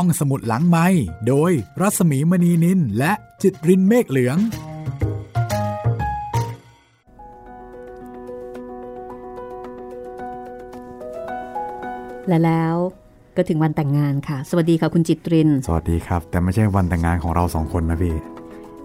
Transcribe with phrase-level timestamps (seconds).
[0.00, 0.86] ห้องสมุดหลังไม้
[1.28, 4.36] โดยรัสมีมณีนินและจิตรินเมฆเหลือง
[12.28, 12.74] และแล้ว
[13.36, 18.16] ก็ถึงวันแต่งงานค่ะ สวัสดีค่ะคุณจิตริน สวัสดีครับ แต่ไม่ใช่วันแต่งงานของเราสองคนนะพี่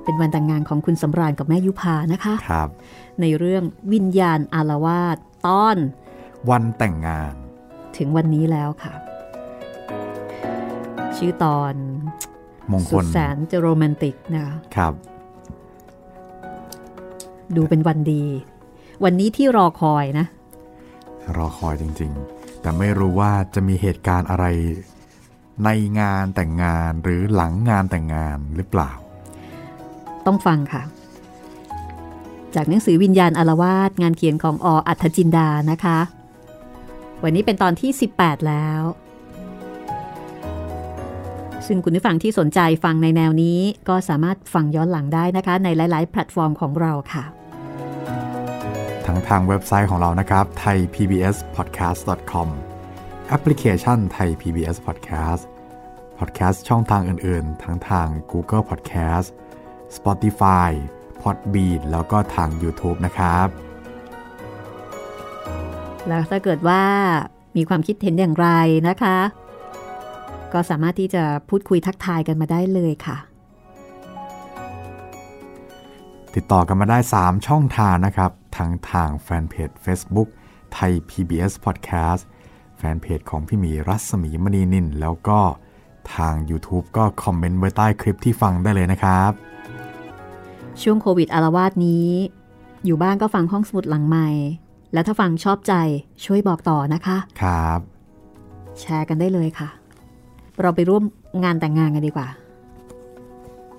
[0.04, 2.70] เป็นวันแต่งงานของคุณสำราญกับแม่ยุพานะคะครับ
[3.22, 5.78] ในเรื่องวิญญาณอารวาสตอน
[6.50, 7.34] วันแต่งงาน
[7.98, 9.11] ถึงวันนี้แล้วค่ะ
[11.22, 11.74] ชื่อตอน
[12.72, 14.94] มงคสุดลแสนจะโรแมนติกนะคะครับ
[17.56, 18.24] ดูเป็นวันดี
[19.04, 20.26] วันนี้ที่รอคอยนะ
[21.38, 24.46] รอคอยจริง ๆ แต่ไม่รู้ว่าจะมีเหตุการณ์อะไร
[25.66, 28.92] ในงานแต่งงานหรือหลังงานแต่งงานหรือเปล่า
[30.26, 30.84] ต้องฟังค่ะ
[32.56, 34.67] จากหนังสือวิญญาณอาละวาดงานเขียนของอ.
[34.67, 36.00] อรรถจินดานะคะ
[37.24, 38.82] วันนี้เป็นตอนที่ 18 แล้ว
[41.74, 47.24] ซึ่งคุณผู้ฟังที่สนใจฟังในแนวนี้ ก็สามารถฟังย้อนหลังได้นะคะ ในหลาย ๆ แพลตฟอร์มของเราค่ะ
[49.06, 52.48] ทั้งทางเว็บไซต์ของเรานะครับ thaipbspodcast.com
[53.28, 55.44] แอปพลิเคชัน Thai PBS Podcast
[56.20, 59.28] Podcast ช่องทางอื่น ๆ ทั้งทาง Google Podcast
[59.96, 60.72] Spotify
[61.22, 63.48] Podbean แล้วก็ทาง YouTube นะครับ
[66.08, 66.84] แล้วถ้าเกิดว่า
[67.58, 68.48] มีความคิดเห็นอย่างไร
[68.90, 69.18] นะคะ
[70.54, 73.18] ก็สามารถที่จะพูดคุยทักทายกันมาได้เลยค่ะ
[76.36, 80.30] ติดต่อกันมาได้ 3 ช่องทางนะครับทั้งทางแฟนเพจ Facebook
[80.74, 82.24] ไทย PBS Podcast
[82.78, 85.40] แฟนเพจของพี่หมีรัศมีมณีนินแล้วก็
[86.16, 89.32] ทาง YouTube ก็คอมเมนต์ไว้ใต้คลิปที่ฟังได้เลยนะครับ
[90.82, 92.10] ช่วงโควิดอารวาสนี้
[92.86, 94.30] อยู่บ้านก็ฟังห้องสมุดหลังใหม่
[94.94, 95.74] แล้วถ้าฟังชอบใจ
[96.26, 97.80] ช่วยบอกต่อนะคะ ครับ
[98.80, 99.70] แชร์กันได้เลยค่ะ
[100.62, 101.04] เราไปร่วม
[101.44, 102.28] งานแต่งงานกันดีกว่า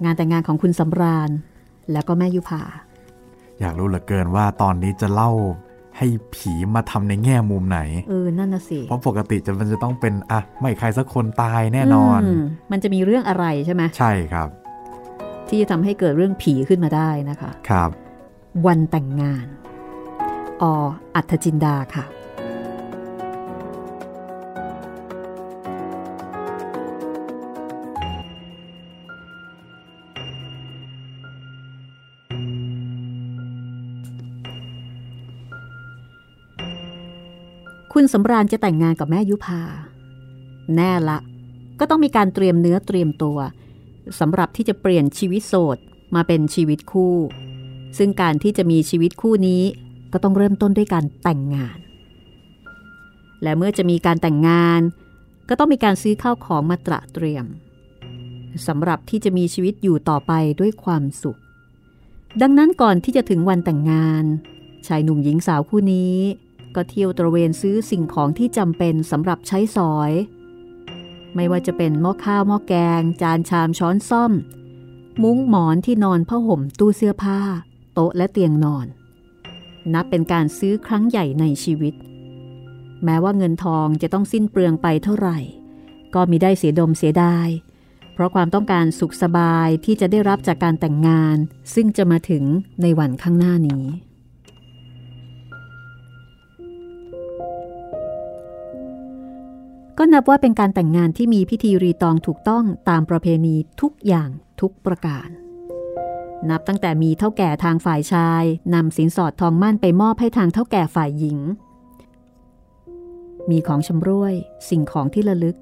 [0.04, 1.30] งานแต่งงานของคุณสำราญ
[1.92, 2.62] แล้วก็แม่ยุพา
[3.60, 5.30] อยากรู้เหลือเกินว่าตอนนี้จะเล่า
[5.96, 12.42] ให้ผีมาทำในแง่มุมไหน เออ นั่นน่ะสิ เพราะปกติจะมันจะต้องเป็นอะไม่ใครสักคนตายแน่นอนม
[12.72, 14.48] มันจะมีเรื่องอะไรใช่ไหม ใช่ครับ
[15.48, 17.90] ที่จะทำให้เกิดเรื่องผีขึ้นมาได้นะคะ ครับ
[18.66, 19.46] วันแต่งงาน
[20.62, 20.64] อ
[21.14, 22.04] อัธจินดาค่ะ
[38.04, 39.62] คุณสำราญจะแต่งงานกับแม่ยุพา
[40.76, 41.18] แน่ละ
[41.80, 43.38] ก็ต้องมีการเตรียมเนื้อเตรียมตัว
[44.20, 45.78] สำหรับที่จะเปลี่ยนชีวิตโสด
[46.14, 47.16] มาเป็นชีวิตคู่
[47.98, 49.62] ซึ่งการที่จะมีชีวิตคู่นี้
[50.12, 51.78] ก็ต้องเริ่มต้นด้วยการแต่งงาน
[53.42, 54.80] และเมื่อจะมีการแต่งงาน
[55.48, 57.44] ก็ต้องมีการซื้อข้าวของมาตระเตรียม
[58.66, 61.38] สำหรับที่จะมีชีวิตอยู่ต่อไปด้วยความสุข
[62.40, 64.24] ดังนั้นก่อนที่จะถึงวันแต่งงาน
[64.86, 66.16] ชายหนุ่มหญิงสาวคู่นี้
[66.76, 70.12] ก็เที่ยวตระเวนซื้อสิ่งของที่จำเป็นสำหรับใช้สอย
[71.34, 74.32] ไม่ว่าจะเป็นหม้อข้าวหม้อแกง จานชามช้อนซ่อม
[75.22, 77.38] มุ้งหมอนที่นอนผ้าห่มตู้เสื้อผ้า
[77.94, 78.86] โต๊ะและเตียงนอน
[79.94, 81.94] นับเป็นการซื้อครั้งใหญ่ในชีวิต
[83.04, 85.38] แม้ว่าเงินทองจะต้องสิ้นเปลืองไปเท่าไหร่
[86.14, 87.48] ก็มีได้เสียดมเสียดาย
[88.12, 91.36] เพราะความต้องการสุขสบายที่จะได้รับจากการแต่งงาน
[91.74, 92.44] ซึ่งจะมาถึง
[92.82, 93.84] ในวันข้างหน้านี้
[100.04, 104.28] ก็นับว่าเป็นการแต่งงานที่มีพิธีรีตองถูกต้องตามประเพณีทุกอย่าง
[104.60, 105.28] ทุกประการ
[106.50, 111.38] นับตั้งแต่มีเท่าแก่ทางฝ่ายชายนำสินสอดทองมั่นไปมอบให้ทางเท่าแก่ฝ่ายหญิง
[113.50, 114.34] มีของชำร่วย
[114.68, 115.56] สิ่งของที่ระลึก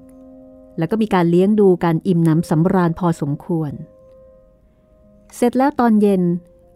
[0.77, 3.71] แล้วก็มีการเลี้ยงดูการอิ่มน้ำสำราญพอสมควร
[5.35, 6.23] เสร็จแล้วตอนเย็น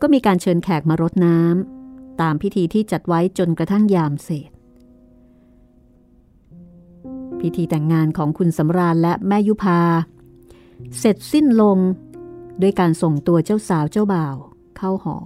[0.02, 4.55] ก็มีการเชิญแขกมารดน้ำตามพิธีที่จัดไว้จนกระทั่งยามเสร็จ
[7.46, 9.82] พิธีแต่งงานของคุณสำราญและแม่ยุพา
[11.00, 11.78] เสร็จสิ้นลง
[12.62, 14.36] ด้วยการส่งตัวเจ้าสาวเจ้าบ่าว
[14.78, 15.18] เข้าหอ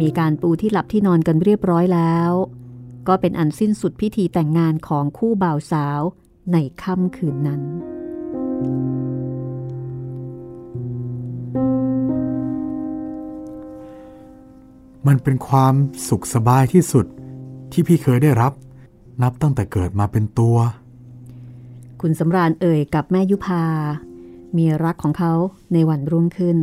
[0.00, 2.30] มีการปูที่หลับที่นอนกันเรียบร้อยแล้ว
[3.08, 6.00] ก็เป็นอันสิ้นสุดพิธีแต่งงานของคู่บ่าวสาว
[6.52, 7.60] ในค่ำคืนนั้น
[15.06, 15.74] มันเป็นความ
[16.08, 17.06] สุขสบายที่สุด
[17.72, 18.52] ที่พี่เคยได้รับ
[19.22, 20.56] นับตั้งแต่เกิดมาเป็นตัว
[22.00, 23.64] คุณสำราญเอ่ยกับแม่ยุพา
[24.56, 25.32] มีรักของเขา
[25.72, 26.58] ในวันรุ่งขึ้น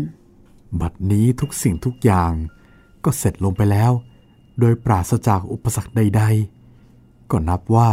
[0.82, 2.32] บัดนี้ทุกสิ่งทุกอย่าง
[3.04, 3.92] ก็เสร็จลงไปแล้ว
[4.60, 6.24] โดยปราศจากอุปสรรคใด
[6.78, 7.92] ๆ ก็นับว่า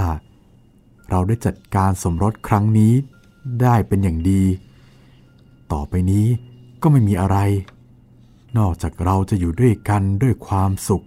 [1.08, 2.92] เราได้จัดการสมรสครั้งนี้
[3.62, 4.42] ได้เป็นอย่างดี
[5.72, 6.26] ต่อไปนี้
[6.82, 7.36] ก็ไม่มีอะไร
[8.58, 11.04] นอกจากเราจะอยู่ด้วยกันด้วยความสุข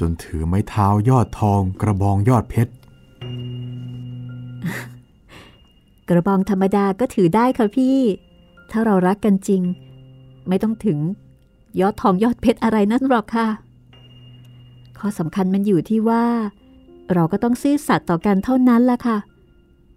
[0.00, 2.72] จนถือไม้เท้ายอดทองกระบองยอดเพชร
[6.08, 7.98] กระบองธรรมดาก็ถือได้ค่ะพี่
[8.70, 9.62] ถ้าเรารักกันจริง
[10.48, 10.98] ไม่ต้องถึง
[11.80, 13.48] ยอดทองยอดเพชรอะไรนั่นหรอกค่ะ
[14.98, 16.24] ข้อสำคัญมันอยู่ที่ว่า
[17.12, 19.18] เราก็ต้องซื่อสัตย์ต่อกันเท่านั้นล่ะค่ะ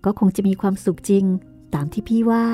[0.05, 1.25] ก็คงจะมีความสุขจริง
[1.73, 2.45] ตามที่พี่ว่า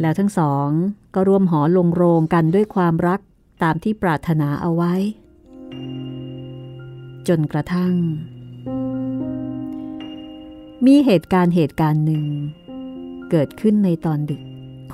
[0.00, 0.68] แล้วทั้งสอง
[1.14, 3.20] ก็ร่วมหอลงโรงกันด้วยความรัก
[3.62, 4.94] ตามที่ปรารถนาเอาไว้
[7.28, 7.94] จนกระทั่ง
[10.86, 12.26] มีเหตุการณ์เหตุการณ์หนึ่ง
[13.30, 14.42] เกิดขึ้นในตอนดึก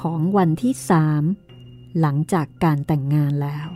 [0.01, 1.23] ของวันที่สาม
[2.01, 3.69] หลังจากการแต่งงานแล้ว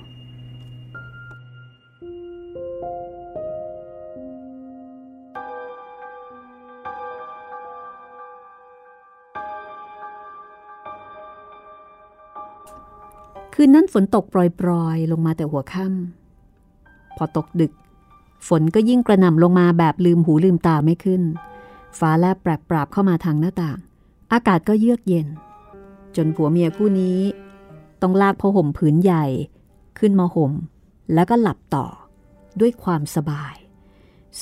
[13.58, 17.72] คืนนั้นฝนตกโปรยๆ ลงมาแต่หัวค่ำพอตกดึก
[18.48, 21.22] ฝนก็ยิ่งกระหน่ำลงมาแบบลืมหูลืมตาไม่ขึ้น
[21.98, 23.78] ฟ้าแลบแปรปราบเข้ามาทางหน้าต่าง
[24.32, 25.26] อากาศก็เยือกเย็น
[26.16, 27.20] จนผัวเมียคู่นี้
[28.02, 29.24] ต้องลากผ้าห่มผืนใหญ่
[29.98, 30.52] ขึ้นมาห่ม
[31.14, 31.86] แล้วก็หลับต่อ
[32.60, 33.54] ด้วยความสบาย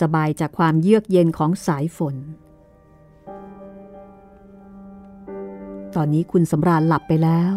[0.00, 2.16] สบายจากความเยือกเย็นของสายฝน
[5.94, 7.54] ตอนนี้คุณสำราญหลับไปแล้ว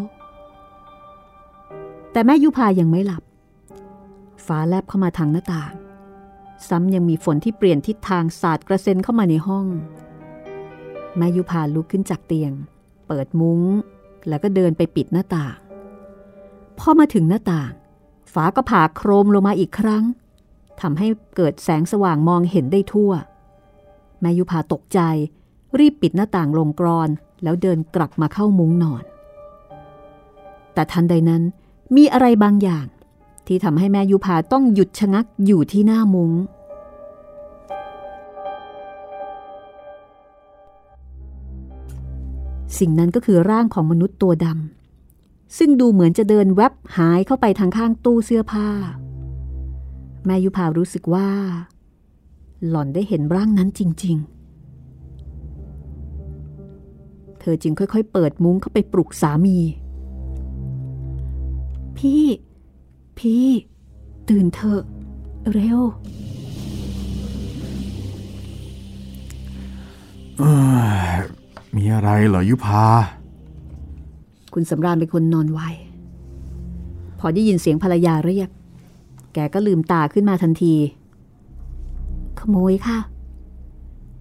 [2.18, 3.24] แต่แม่ยุพายังไม่หลับ
[4.46, 5.74] ฟ้าแลบเข้ามาทางหน้าต่าง
[6.68, 9.66] ซ้ำยังมีฝนที่เปลี่ยนทิศทางสาดกระเซ็นเข้ามาในห้อง
[11.18, 12.52] แม่ยุพาลุกขึ้นจากเตียง
[13.08, 13.62] เปิดมุง้ง
[14.28, 15.56] แล้วก็เดินไปปิดหน้าต่าง
[16.80, 17.72] พอมาถึงหน้าต่าง
[18.34, 20.04] ฟ้าก็ผ่าโครมลงมาอีกครั้ง
[20.82, 23.12] ทำให้เกิดแสงสว่างมองเห็นได้ทั่ว
[24.22, 25.00] แม่ยุพาตกใจ
[25.80, 27.10] รีบปิดหน้าต่างลงกรอน
[27.44, 29.04] แล้วเดินกลับมาเข้ามุ้งนอน
[30.74, 31.44] แต่ทันใดนั้น
[31.96, 32.86] มีอะไรบางอย่าง
[33.48, 36.32] ที่ทำให้แม่ยุพาต้องหยุดชะงักอยู่ที่หน้ามุง้ง
[42.80, 48.68] สิ่งนั้นก็คือร่างของมนุษย์ตัวดำซึ่งดูเหมือนจะเดินแวบหายเข้าไปทางข้างตู้เสื้อผ้า
[50.26, 51.30] แม่ยุพารู้สึกว่า
[52.70, 54.38] หล่อนได้เห็นร่างนั้นจริง ๆ
[57.40, 59.58] เธอจึงค่อย ๆ เปิดมุ้งเข้าไปปลุกสามี
[62.00, 62.26] พี่
[63.20, 63.46] พี่
[64.30, 64.82] ตื่นเถอะ
[65.54, 65.80] เร็ว
[70.38, 70.54] เอ้
[71.10, 71.18] ย
[71.76, 72.84] มีอะไรเหรอยุพา
[74.54, 75.60] คุณสำราญเป็นคนนอนไว
[77.20, 78.50] พอได้ยินเสียงภรรยาเรียก
[79.34, 80.76] แกก็ลืมตาขึ้นมาทันที
[82.40, 82.98] ขโมยค่ะ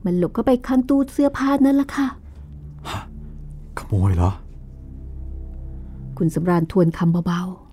[0.05, 2.07] มันหลบเข้าไปข้างตู้เสื้อผ้านั่นละค่ะ
[3.79, 4.31] ขโมยเหรอ
[6.19, 7.66] คุณสำราญทวนคำเบาๆ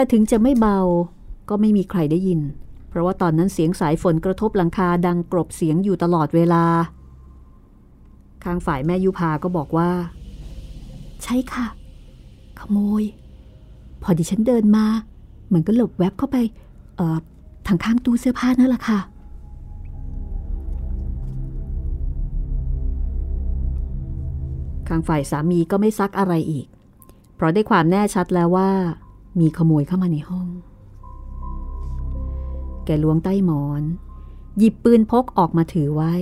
[0.00, 0.78] แต่ถึงจะไม่เบา
[1.48, 2.40] ก็ไม่มีใครได้ยิน
[2.88, 6.64] เพราะว่าตอนนั้นเสียงสายฝนกระทบหลังคาดังกรบเสียงอยู่ตลอดเวลา
[8.44, 9.90] ข้างฝ่ายแม่ยุพาก็บอกว่า
[11.22, 11.66] ใช่ค่ะ
[12.58, 13.04] ขโมย
[14.02, 14.86] พอดิฉันเดินมา
[15.46, 16.36] เหมือนก็หลบแวบเข้าไป
[16.96, 17.18] เอ่อ
[17.66, 19.00] ทางข้างตู้เสื้อผ้านั่นแหละค่ะ
[24.88, 26.66] ข้างฝ่ายสามีก็ไม่ซักอะไรอีก
[27.34, 28.70] เพราะได้ความแน่ชัดแล้วว่า
[29.38, 30.48] มีขโมยเข้ามาในห้อง
[32.84, 33.82] แกล้วงใต้หมอน
[34.58, 36.14] หยิบปืนพกออกมาถือไว้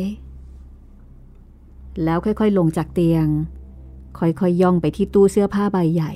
[2.04, 3.26] แล้วค่อยๆลงจากเตียง
[4.18, 6.12] ค่อยๆยย่องไปที่ตู้เสื้อผ้าใบใหญ่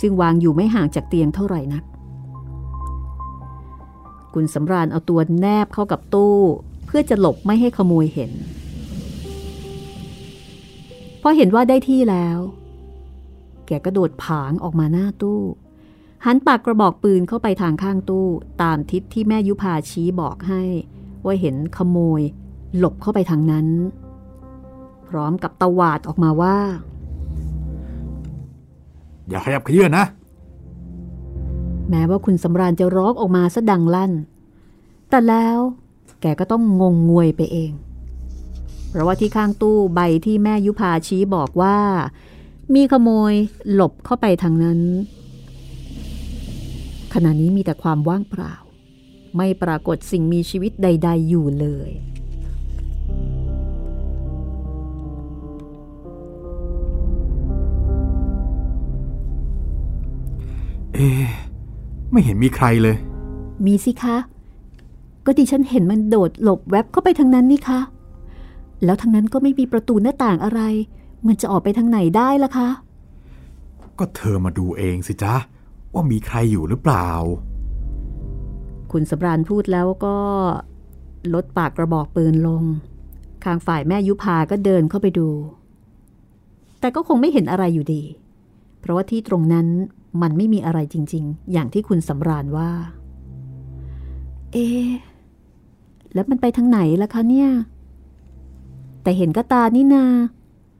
[0.00, 1.84] ซึ่งวางอยู่ไม่ห่างจากเตียงเท่าไหร่นัก
[4.34, 6.36] กุลสำราญเอาตัวแนบเข้ากับตู้
[6.86, 8.32] เพื่อจะหลบไม่ให้ขโมยเห็น
[11.22, 12.38] พอเห็นว่าได้ที่แล้ว
[13.66, 15.40] แกก็โดดผางออกมาหน้าตู้
[16.24, 18.26] หันปากกระบอกปืนเข้าไปทางข้างตู้
[18.62, 20.62] ตามทิศที่แม่ยุพาชี้บอกให้
[21.24, 22.22] ว่าเห็นขโมย
[22.78, 23.66] หลบเข้าไปทางนั้น
[25.08, 26.56] พร้อมกับตวาดออกมาว่า
[29.28, 30.04] อย่าขยับเขยื่อนนะ
[31.90, 34.12] แม้ว่าคุณสำราญจะร้องออกมาซะดังลั่น
[35.10, 35.58] แต่แล้ว
[36.20, 37.72] แกก็ต้องงงงวยไปเอง
[38.88, 41.76] เพราะว่าที่ข้างตู้ใบที่แม่ยุพาชี้บอกว่า
[42.72, 43.32] มีขโมย
[43.72, 44.80] หลบเข้าไปทางนั้น
[47.14, 48.54] ขณะนี้มีแต่ความว่างเปล่า
[49.36, 51.90] ไม่ปรากฏสิ่งมีชีวิตใด ๆ อยู่เลย
[60.94, 61.26] เอ๊ะ
[62.10, 62.96] ไม่เห็นมีใครเลย
[63.66, 64.16] มีสิคะ
[65.26, 67.80] ก็ดิฉันเห็นมันโดดหลบแวบเข้าไปทางนั้นนี่คะ
[68.84, 70.60] แล้วทางนั้นก็ไม่มีประตูหน้าต่างอะไร
[71.26, 72.68] มันจะออกไปทางไหนได้ล่ะคะ
[73.98, 75.34] ก็เธอมาดูเองสิจ๊ะ
[75.94, 77.08] ว่ามีใครอยู่หรือเปล่า
[78.92, 80.16] คุณสำราญพูดแล้วก็
[81.34, 82.64] ลดปากกระบอกปืนลง
[83.44, 85.28] ข้างฝ่ายแม่ยุพาก็เดินเข้าไปดู
[86.80, 88.02] แต่ก็คงไม่เห็นอะไรอยู่ดี
[88.80, 89.66] เพราะว่าที่ตรงนั้น
[90.22, 92.70] มันไม่มีอะไรจริง ๆ อย่างที่คุณสำราญว่า
[94.52, 94.88] เอะ
[96.14, 97.48] แล้วมันไปทางไหนล่ะคะเนี่ย
[99.02, 100.04] แต่เห็นก็ตานี่นา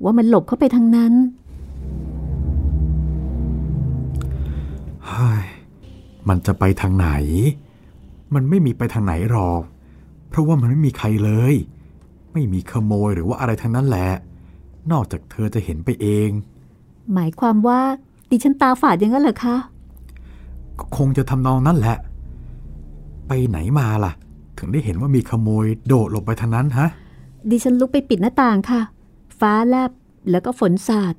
[0.04, 1.12] ว่ามันหลบเข้าไปทางนั้น
[5.06, 5.44] เฮ้ย
[6.28, 7.08] มันจะไปทางไหน
[8.34, 9.62] มันไม่มีไปทางไหนหรอก
[10.28, 11.54] เพราะว่ามันไม่มีใครเลย
[12.32, 14.08] ไม่มีขโมยหรือว่าอะไรทั้งนั้นแหละ
[14.92, 16.28] นอกจากเธอจะเห็นไปเอง
[17.14, 17.80] หมายความว่า
[18.30, 19.56] ดิฉันตาฝาดอย่างนั้นเหรอคะ
[20.78, 21.96] ก็คงจะทำนองนั้นแหละ
[23.28, 24.12] ไปไหนมาล่ะ
[24.58, 26.88] ถึงได้เห็นว่ามีขโมยโดดลงไปทางนั้นฮะ
[27.50, 28.80] ดิฉันลุกไปปิดหน้าต่างค่ะ
[29.38, 29.91] ฟ้าแลบ
[30.31, 31.14] แล้วก็ฝนสาด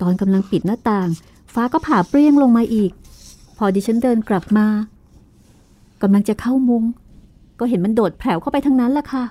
[0.00, 1.08] ตอนกำลังปิดหน้าต่าง
[1.54, 2.92] ฟ้าก็ผ่าเปรี้ยงลงมาอีก
[3.56, 4.66] พอดิฉันเดินกลับมา
[6.02, 6.84] กำลังจะเข้ามุง
[7.58, 9.24] ก็เห็นมันโดดแผ่วเข้าไปทั้งนั้นล่ะค่ะ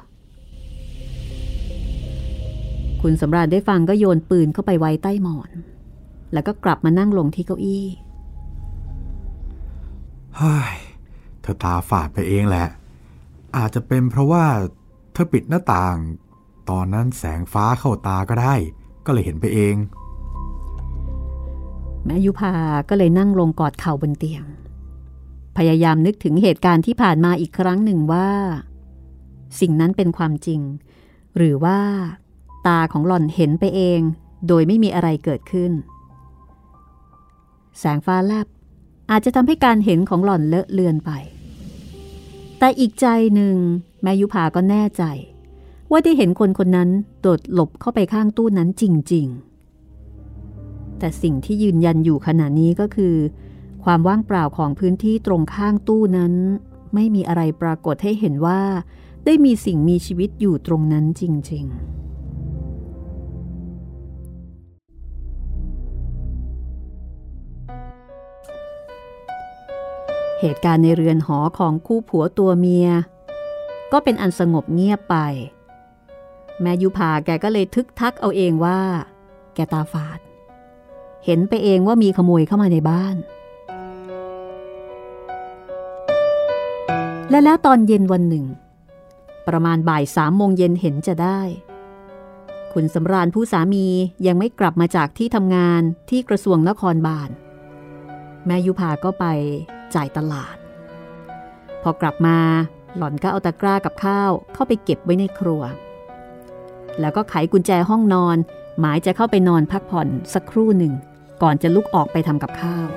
[3.02, 5.50] คุณสำราญได้ฟังก็โยนปืนเข้าไปไว้ใต้หมอน
[6.34, 7.86] แล้วก็กลับมานั่งลงที่เก้าอี้
[10.38, 10.76] เฮ้ย
[11.42, 12.68] เธอตาฝาดไปเองแหละ
[13.58, 14.46] อาจจะเป็นเพราะว่า
[15.14, 15.96] เธอปิดหน้าต่าง
[16.70, 18.56] ตอนนั้นแสงฟ้าเข้าตาก็ได้
[19.06, 19.76] ก็เลยเห็นไปเอง
[22.06, 22.54] แม่ยุพา
[22.90, 24.44] ก็เลยนั่งลงกอดเข่าบนเตียง
[25.58, 28.30] พยายามนึกถึงเหตุการณ์ที่ผ่านมาอีกครั้งหนึ่งว่า
[29.60, 30.62] สิ่งนั้นเป็นความจริง
[31.38, 31.80] หรือว่า
[32.68, 34.00] ตาของหล่อนเห็นไปเอง
[34.48, 35.72] โดยไม่มีอะไรเกิดขึ้น
[37.80, 38.48] แสงฟ้าแลบ
[39.12, 41.12] อาจจะทำให้การเห็นของหล่อนเลอะเลือนไป
[42.60, 43.06] แต่อีกใจ
[43.36, 43.56] หนึ่ง
[44.04, 45.04] แม่ยุพาก็แน่ใจ
[45.92, 46.90] ว่าได้เห็นคนคนนั้น
[47.22, 49.28] โดดหลบเข้าไปข้างตู้นั้นจริง
[50.14, 53.16] ๆ แต่สิ่งที่ยืนยันอยู่ขณะนี้ก็คือ
[53.84, 56.34] ความว่างเปล่าของพื้นที่ตรงข้างตู้นั้น
[56.94, 58.62] ไม่มีอะไรปรากฏให้เห็นว่า
[59.26, 61.98] ได้มีสิ่งมีชีวิตอยู่ตรงนั้นจริง ๆ
[70.40, 72.88] เหตุการณ์ในเรือนหอของคู่ผัวตัวเมีย
[73.92, 75.18] ก็เป็นอันสงบเงียบไป
[76.62, 78.80] แม่ยุพาแกก็เลยทึกทักเอาเองว่า
[79.56, 80.20] แกตาฝาด
[81.26, 83.16] เห็นไปเองว่ามีขโมยเข้ามาในบ้าน
[87.30, 88.46] และแล้วตอนเย็นวันหนึ่ง
[89.48, 91.42] ประมาณบ่ายสามโมงเย็นเห็นจะได้
[92.74, 93.86] คุณสำราญผู้สามี
[94.28, 97.30] ยังไม่กลับมาจากที่ทำงานที่กระทรวงนครบาล
[98.46, 99.26] แม่ยุพาก็ไป
[99.96, 100.58] จ่ายตลาด
[101.82, 102.38] พอกลับมา
[102.96, 105.64] หล่อนก็เอาตะกร้ากับข้าวเข้าไปเก็บไว้ในครัว
[107.00, 108.38] แล้วก็ไขกุญแจห้องนอน
[108.80, 110.94] หมายจะเข้าไปนอนพักผ่อนสักครู่หนึ่ง
[111.42, 112.88] ก่อนจะลุกออกไปทำกับข้าว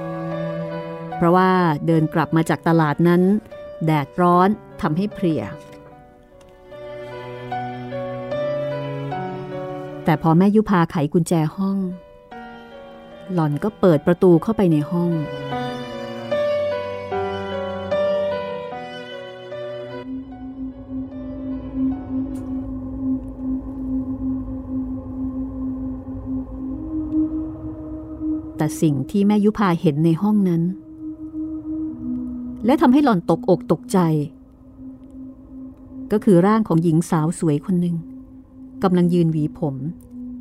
[1.17, 1.51] เพราะว่า
[1.87, 3.23] เดินกลับมาจากตลาดนั้น
[3.87, 4.49] แดดร้อน
[4.81, 5.43] ทำให้เพลีย
[10.05, 11.79] แต่พอแม่ยุพาไขกุญแจห้อง
[13.33, 15.11] หล่อนก็เปิดประตูเข้าไปในห้อง
[28.61, 30.63] แต่สิ่งที่แม่ยุพาเห็นในห้องนั้น
[32.65, 33.99] และทำให้หล่อนตกอกตกใจ
[36.13, 37.97] ก็คือร่างของหญิงสาวสวยคนหนึ่ง
[38.83, 39.75] กำลังยืนหวีผม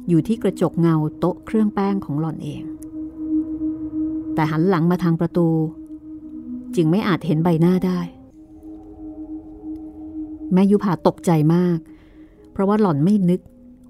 [0.10, 2.64] อยู่ที่กระจกเงาโต๊ะเครื่องแป้งของหล่อนเอง
[4.34, 5.48] แต่หันหลังมาทางประตู
[6.76, 8.00] จึงไม่อาจเห็นใบหน้าได้
[10.54, 11.78] แม่ยุพาตกใจมาก
[12.52, 13.40] เพราะว่าหล่อนไม่นึก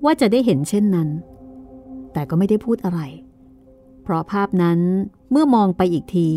[0.05, 1.09] ว่าจะได้เห็นเช่นนั้น
[2.13, 3.01] แต่ก็ไม่ได้พูดอะไร
[4.09, 4.79] เพราะภาพนั้น
[5.31, 6.29] เมื่อมองไปอีกที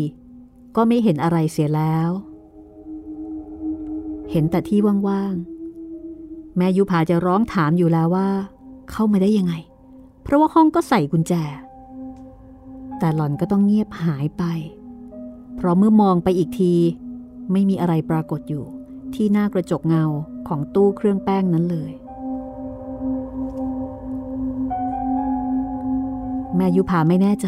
[0.75, 2.09] ก็ไม่เห็นอะไรเสียแล้ว
[4.31, 8.29] เห็นแต่ที่ว่างๆ แม่ยุพาจะร้องถามอยู่แล้วว่า
[8.91, 9.53] เข้ามาได้ยังไง
[10.23, 11.33] เพราะว่าห้องก็ใส่กุญแจ
[12.99, 14.43] แต่หล่อนก็ต้องเงียบหายไป
[15.55, 16.73] เพราะเมื่อมองไปอีกที
[17.51, 18.65] ไม่มีอะไรปรากฏอยู่
[19.15, 20.05] ที่หน้ากระจกเงา
[20.47, 21.91] ของตู้เครื่องแป้งนั้นเลย
[26.57, 27.47] แม่ยุพาไม่แน่ใจ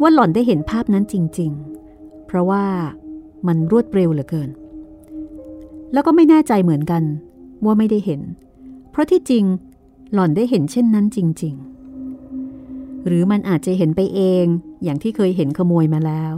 [0.00, 1.50] ว่าหล่อนได้เห็นภาพนั้นจริง
[1.90, 2.64] ๆ เพราะว่า
[3.46, 4.50] มันรวดเร็วเหลือเกิน
[5.92, 7.02] แล้วก็ไม่แน่ใจเหมือนกัน
[7.64, 8.20] ว่าไม่ได้เห็น
[8.90, 9.44] เพราะที่จริง
[10.12, 11.54] หล่อนได้เห็นเช่นนั้นจริง
[12.30, 14.44] ๆ หรือมันอาจจะเห็นไปเอง
[14.82, 16.34] อย่างที่เคยเห็นขโมยมาแล้ว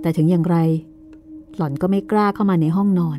[0.00, 0.56] แต่ถึงอย่างไร
[1.56, 3.18] หล่อนก็ไม่กล้าเข้ามาในห้องนอน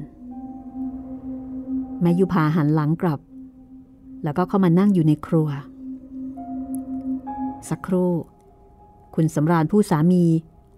[2.01, 3.19] แม่ยุพาหันหลังกลับ
[4.23, 5.49] แล้วก็เข้ามานั่งอยู่ในครัว
[7.69, 8.11] สักครู่
[9.15, 10.23] คุณสำราญผู้สามี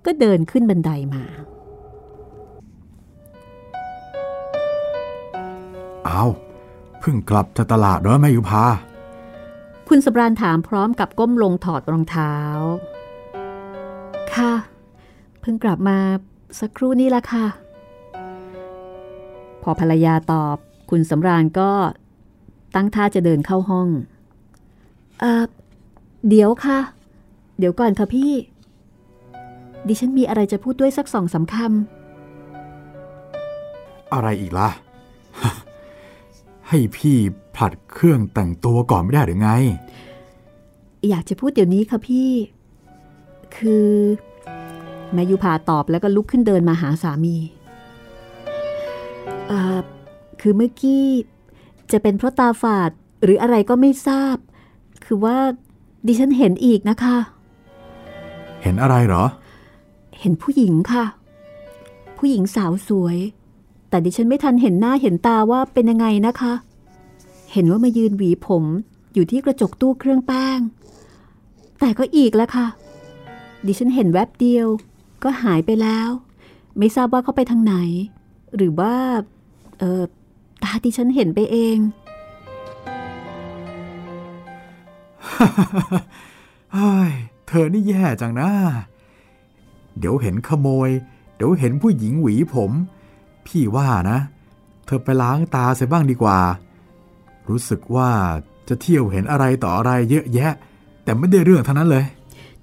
[0.05, 1.24] ก็เดินขึ้นบันไดมา
[6.05, 6.24] เอา
[7.00, 8.63] เพิ่งกลับจากตลาดเหรอแม่ยุพา
[9.89, 12.36] คุณสำราญถามพร้อมกับก้มลงถอดรองเท้า
[14.34, 14.53] ค่ะ
[15.41, 15.98] เพิ่งกลับมา
[16.60, 17.48] สักครู่นี้ละค่ะ
[19.63, 20.58] พอภรรยาตอบ
[20.89, 21.72] คุณสำราญก็
[22.75, 23.88] ตั้งท่าจะเดินเข้าห้อง
[25.19, 25.43] เอ่อ
[26.28, 26.80] เดี๋ยวค่ะ
[27.60, 28.32] เดี๋ยวก่อนค่ะพี่
[29.88, 31.56] ดิฉันมีอะไรจะพูดด้วยสักสองสามค
[34.14, 34.70] อะไรอีกล่ะ
[36.70, 37.18] ให้พี่
[37.56, 42.30] ผลัดเครื่องแต่งตัวก่อนไม่ได้หรือไงำอยากจะพูดเดี๋ยวนี้ค่ะพี่
[43.56, 43.88] คือ
[45.14, 47.36] แม่ยุพาตอบแล้วก็ลุกขึ้นเดินมาหาสามี
[49.48, 49.80] เอ่อ
[50.42, 51.06] คือเมื่อกี้
[51.92, 52.92] จะเป็นเพราะตาฝาด
[53.24, 54.38] หรืออะไรก็ไม่ทราบ
[55.06, 55.38] คือว่า
[56.06, 57.15] ดิฉันเห็นอีกนะคะ
[58.62, 59.24] เห็นอะไรเหรอ
[60.20, 61.06] เห็นผู้หญิงค่ะ
[62.18, 63.18] ผู้หญิงสาวสวย
[63.89, 66.53] แต่ดิฉันไม่ทันเห็นหน้าเห็นตาว่าเป็นยังไงนะคะ
[67.53, 68.63] เห็นว่ามายืนหวีผม
[69.13, 70.60] อยู่ที่กระจกตู้เครื่องแป้ง
[71.79, 72.68] แต่ก็อีกแล้วค่ะ
[73.65, 74.68] ดิฉันเห็นแวบเดียว
[75.24, 76.10] ก็หายไปแล้ว
[76.77, 77.75] ไม่ทราบว่าเขาไปทางไหน
[78.56, 78.94] หรือว่า
[79.79, 80.03] เออ
[80.63, 81.77] ตาดิฉันเห็นไปเอง
[86.74, 87.12] เฮ้ย
[87.48, 88.50] เธอนี่แย่จังนะ
[90.00, 90.89] เดี๋ยวเห็นขโมย
[91.36, 92.71] เดี๋ยวเห็นผู้หญิงหวีผม
[93.45, 94.19] พี่ว่านะ
[94.86, 96.39] เธอไปล้างตาเสียบ้างดีกว่า
[97.50, 98.09] รู้สึกว่า
[98.67, 100.51] จะเที่ยวเห็นอะไรต่ออะไรเยอะแยะ
[101.03, 102.05] แต่ไม่ได้เรื่องเท่านั้นเลย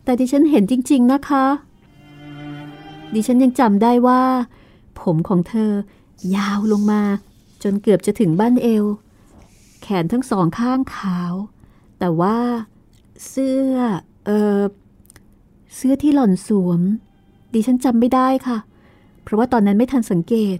[0.05, 1.45] แต่ดิฉันเห็นจริง ๆนะคะ
[3.15, 4.23] ดิฉันยังจำได้ว่า
[5.01, 5.73] ผมของเธอ
[6.37, 7.03] ยาวลงมา
[7.63, 8.85] จนเกือบจะถึงบ้านเอว
[9.83, 11.33] แขนทั้งสองข้างขาว
[11.99, 12.37] แต่ว่า
[13.29, 13.75] เสื้อ
[14.27, 14.61] เออ
[15.77, 16.81] เสื้อที่หล่อนสวม
[17.53, 18.59] ดิฉันจำไม่ได้ค่ะ
[19.23, 20.59] เพราะว่าตอนนั้นไม่ทันสังเกต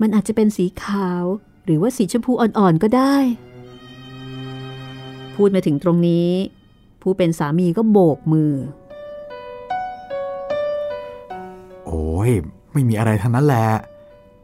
[0.00, 1.24] มันอาจจะเป็นสีขาว
[1.64, 3.16] หรือว่าสีชมพูอ่อนๆก็ได้
[5.34, 6.30] พูดมาถึงตรงนี้
[7.02, 8.52] ผู้เป็นสามีก็โบกมือ
[11.86, 12.30] โอ้ย
[12.72, 13.68] ไม่มีอะไรทั้งนั้นแหละ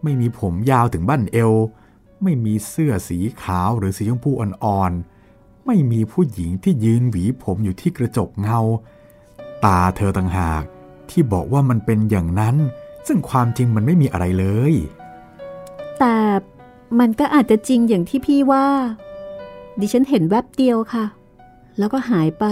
[0.03, 1.53] ไม่มีผมยาวถึงบั้นเอว
[2.23, 5.12] ไม่มีเสื้อสีขาวหรือสีชมพูอ่อนๆ
[5.67, 8.61] ไม่มีผู้หญิงที่ยืนหวีผมอยู่ที่กระจกเงา
[9.65, 10.63] ตาเธอต่างหาก
[11.11, 12.57] ที่บอกว่ามันเป็นอย่างนั้น
[13.07, 14.75] ซึ่งความจริงมันไม่มีอะไรเลย
[15.99, 16.17] แต่
[16.99, 18.67] มันก็อาจจะจริงอย่างที่พี่ว่า
[19.81, 21.05] ดิฉันเห็นแวบเดียวค่ะ
[21.79, 22.45] แล้วก็หายไป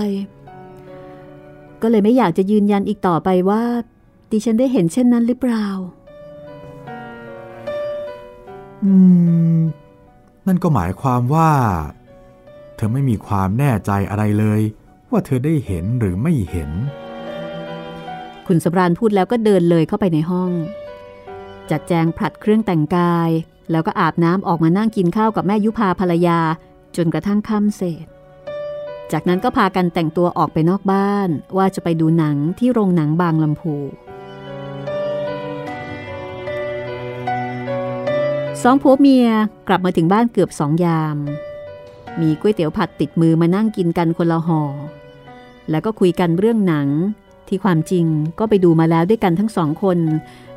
[1.82, 3.62] ก็เลยไม่อยากจะยืนยันอีกต่อไปว่า
[4.30, 5.66] ดิฉันได้เห็นเช่นนั้นหรือเปล่า
[8.84, 8.92] อื
[9.56, 9.60] ม
[10.46, 11.50] นั่นก็หมายความว่า
[11.99, 14.60] เธอไม่มีความแน่ใจอะไรเลย
[15.10, 16.70] ว่าเธอได้เห็นหรือไม่เห็น
[18.46, 20.50] คุณสำราญพูดแล้วก็เดินเลยเข้าไปในห้อง
[21.70, 23.30] จัดแจงผลัดเครื่องแต่งกาย
[23.70, 26.40] แล้วก็อาบน้ำออกมานั่งกินข้าวกับแม่ยุพาภรรยา
[26.96, 28.06] จนกระทั่งค่ำเศษ
[29.12, 33.76] จากนั้นก็พากันแต่งตัวออกไปนอกบ้าน ว่าจะไปดูหนังที่โรงหนังบางลำพู
[38.62, 39.28] สองผัวเมีย
[39.68, 41.16] กลับมาถึงบ้านเกือบสองยาม
[42.20, 44.62] มีก๋วยเตี๋ยวผัดติดมือมานั่งกินกันคนละห่อ
[45.70, 46.88] แล้วก็คุยกันเรื่องหนัง
[47.48, 48.06] ที่ความจริง
[48.38, 49.98] ก็ไปดูมาแล้วด้วยกันทั้งสองคน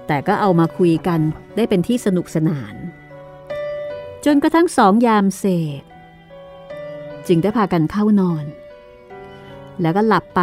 [0.07, 1.19] แต่ก็เอามาคุยกัน
[1.55, 2.75] ได้เป็นที่สนุกสนาน
[4.25, 5.45] จนกระทั่งสองยามเศ
[5.81, 5.83] ษ
[7.27, 8.45] จึงได้พากันเข้านอน
[9.81, 10.41] แล้วก็หลับไป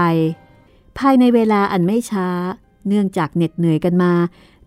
[0.99, 2.29] ภายในเวลาอันไม่ช้า
[2.87, 4.13] เนื่องจากเหน็ดเหนื่อยกันมา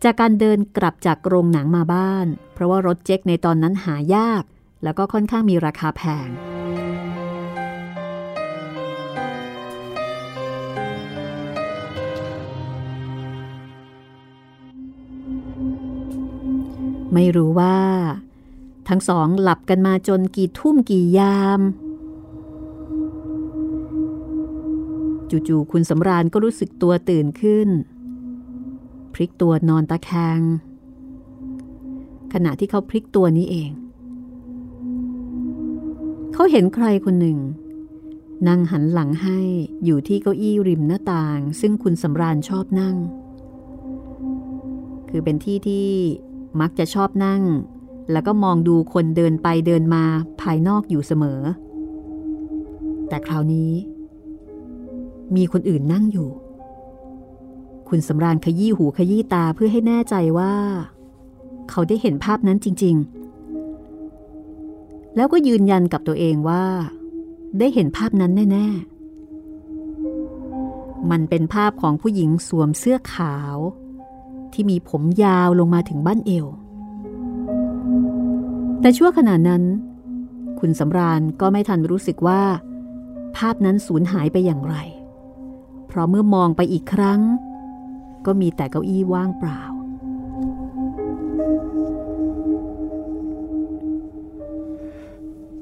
[0.04, 4.44] จากการเดินกลับจากโรงหนังมาบ้าน เพราะว่ารถเจ๊กในตอนนั้นหายาก
[4.84, 6.30] แล้วก็ค่อนข้างมีราคาแพง
[17.14, 17.78] ไม่รู้ว่า
[18.90, 21.62] ทั้งสองหลับกันมาจนกี่ทุ่มกี่ยาม
[25.48, 27.70] จู่ๆคุณสำราญก็รู้สึกตัวตื่นขึ้น
[29.14, 30.42] พลิกตัวนอนตะแคง
[32.34, 33.72] ขณะที่เขาพลิกตัวนี้เอง
[36.34, 37.40] เขาเห็นใครคนหนึ่ง
[38.48, 39.40] นั่งหันหลังให้
[39.86, 42.96] อยู่ที่เก้าอี้ริมหน้าต่าง ซึ่งคุณสำราญชอบนั่ง
[45.10, 45.88] คือเป็นที่ที่
[46.62, 47.42] มักจะชอบนั่ง
[48.12, 50.04] แล้วก็มองดูคนเดินไปเดินมา
[50.42, 51.42] ภายนอกอยู่เสมอ
[53.08, 53.72] แต่คราวนี้
[55.36, 56.30] มีคนอื่นนั่งอยู่
[57.90, 60.54] คุณสำราญขยี้หูขยี้ตาเพื่อให้แน่ใจว่า
[61.70, 63.23] เขาได้เห็นภาพนั้นจริง ๆ
[65.16, 66.66] แล้วก็ยืนยันกับตัวเองว่า
[67.60, 68.68] ได้เห็นภาพนั้นแน่
[69.90, 73.56] ๆ มันเป็นภาพของผู้หญิงสวมเสื้อขาว
[74.54, 76.48] ที่มีผมยาวลงมาถึงบ้านเอว
[78.82, 79.64] แต่ชั่วขณะนั้น
[80.60, 82.42] คุณสำราญก็ไม่ทันรู้สึกว่า
[83.38, 84.76] ภาพนั้นสูญหายไปอย่างไร
[85.88, 87.22] เพราะเมื่อมองไปอีกครั้ง
[88.26, 89.62] ก็มีแต่เก้าอี้ว่างเปล่า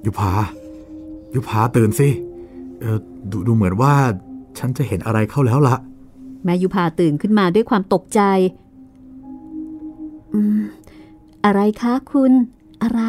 [0.06, 0.32] ยุพา
[1.34, 2.10] ยุพาตื่นสิ
[2.80, 2.98] เออ
[3.32, 3.94] ดดูเหมือนว่า
[4.60, 5.76] ฉันจะเห็นอะไรเข้าแล้วละ
[6.44, 8.22] แม่ยุพาตื่นขึ้นมาด้วยความตกใจ
[10.34, 10.60] อืม
[11.46, 12.32] อะไรคะคุณ
[12.84, 13.02] อะไร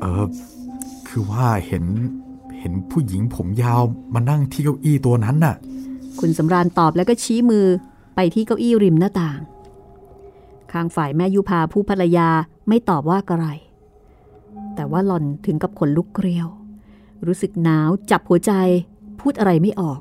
[0.00, 0.24] เออ
[1.08, 1.84] คือว่าเห็น
[2.58, 3.82] เห็นผู้หญิงผมยาว
[4.14, 5.54] มานั่งที่เก้าอี้ตัวนั้นน่ะ
[6.20, 7.66] คุณสำราญตอบแล้วก็ชี้มือ
[8.14, 9.40] ไปที่เก้าอี้ริมหน้าต่าง
[10.72, 12.28] ข้างฝ่ายแม่ยุพาผู้ภรรยา
[12.68, 13.46] ไม่ตอบว่าอะไร
[14.78, 16.48] แต่ว่าหล่อนถึงกับขนลุกเกลียว
[17.26, 18.52] รู้สึกหนาวจับหัวใจ
[19.20, 20.00] พูดอะไรไม่ออก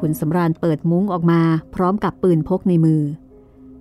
[0.00, 1.40] คุณสำราญเปิดมุ้งออกมา
[1.74, 3.02] พร้อมกับปืนพกในมือ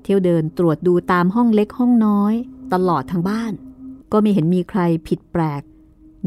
[0.01, 2.33] เที่ยวเดินตรวจดูตามห้องเล็กห้องน้อย
[2.73, 3.53] ตลอดทั้งบ้าน
[4.11, 5.61] ก็ไม่เห็นมีใครผิดแปลก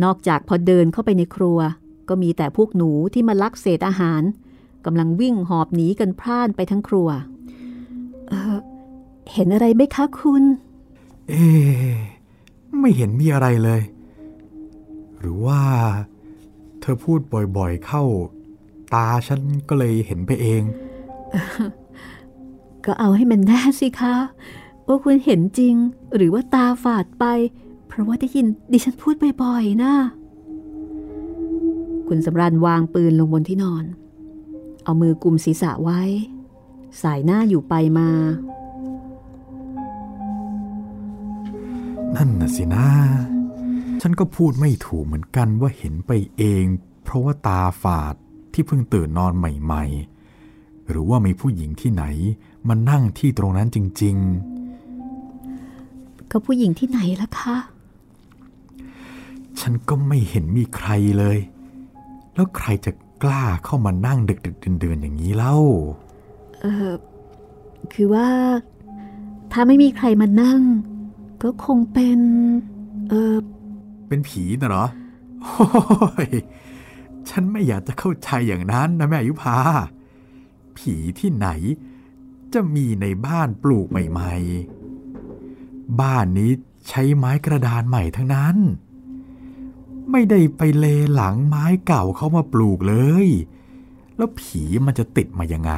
[0.03, 1.59] นอกจากพอเดินเข้าไปในครัว
[2.09, 4.23] ก็มีแต่พวกหนูที่มาลักเศษอาหาร
[4.85, 7.09] กำลังวิ่งหอบหนีกันพร่านไปทั้งครัว
[8.29, 8.59] เออ
[9.33, 10.45] เห็นอะไรไหมคะคุณ
[11.29, 11.45] เอ๊
[12.81, 13.83] ไม่เห็นมีอะไรเลย
[15.19, 15.61] หรือว่า
[16.81, 17.21] เธอพูด
[17.57, 18.03] บ่อยๆเข้า
[18.95, 20.63] ตาฉันก็เลยเห็นไปเอง
[22.85, 24.17] ก็เอาให้มันแน่สิคะ
[24.87, 25.75] ว่าคุณเห็นจริง
[26.17, 27.25] หรือว่าตาฝาดไป
[27.89, 29.95] เพราะว่าได้ยินดิฉันพูดบ่อยๆนะ
[32.09, 33.85] คุณสำรันวางปืนลงบนที่นอน
[34.85, 36.03] เอามือกุมศีรษะไว้
[37.03, 38.09] สายหน้าอยู่ไปมา
[42.17, 42.87] นั่นน่ะสินะ
[44.03, 46.65] ฉันก็พูดไม่ถูกเหมือนกันว่าเห็นไปเอง
[47.03, 48.15] เพราะว่าตาฝาด
[48.53, 52.05] ที่เพิ่งตื่นนอนใหม่ๆ หรือว่ามีผู้หญิงที่ไหน
[52.69, 54.17] มานั่งที่ตรงนั้นจริง
[55.03, 57.57] ๆ ก็ผู้หญิงที่ไหนล่ะคะ
[59.61, 61.39] ฉันก็ไม่เห็นมีใครเลย
[62.35, 65.57] แล้วใครจะกล้าเข้ามานั่งดึกดึกเดินๆอย่างนี้เล่า
[66.61, 66.93] เออ
[67.93, 68.29] คือว่า
[69.53, 70.61] ถ้าไม่มีใครมานั่ง
[71.43, 72.21] ก็คงเป็น
[73.09, 73.37] เออ
[74.09, 74.87] เป็นผีนะเหรอ
[75.43, 76.31] โอ้ย
[77.29, 79.59] ฉันไม่อยากจะเข้าใจอย่างนั้นนะแม่ยุพา
[80.77, 81.49] ผีที่ไหน
[82.53, 84.35] จะมีในบ้านปลูกใหม่
[85.17, 86.51] ๆ บ้านนี้
[86.89, 88.57] ใช้ไม้กระดานใหม่ทั้งนั้น
[90.11, 93.29] ไม่ได้ไปเลหลังไม้เก่าเขามาปลูกเลย
[94.17, 95.75] แล้วผีมันจะติดมายังไง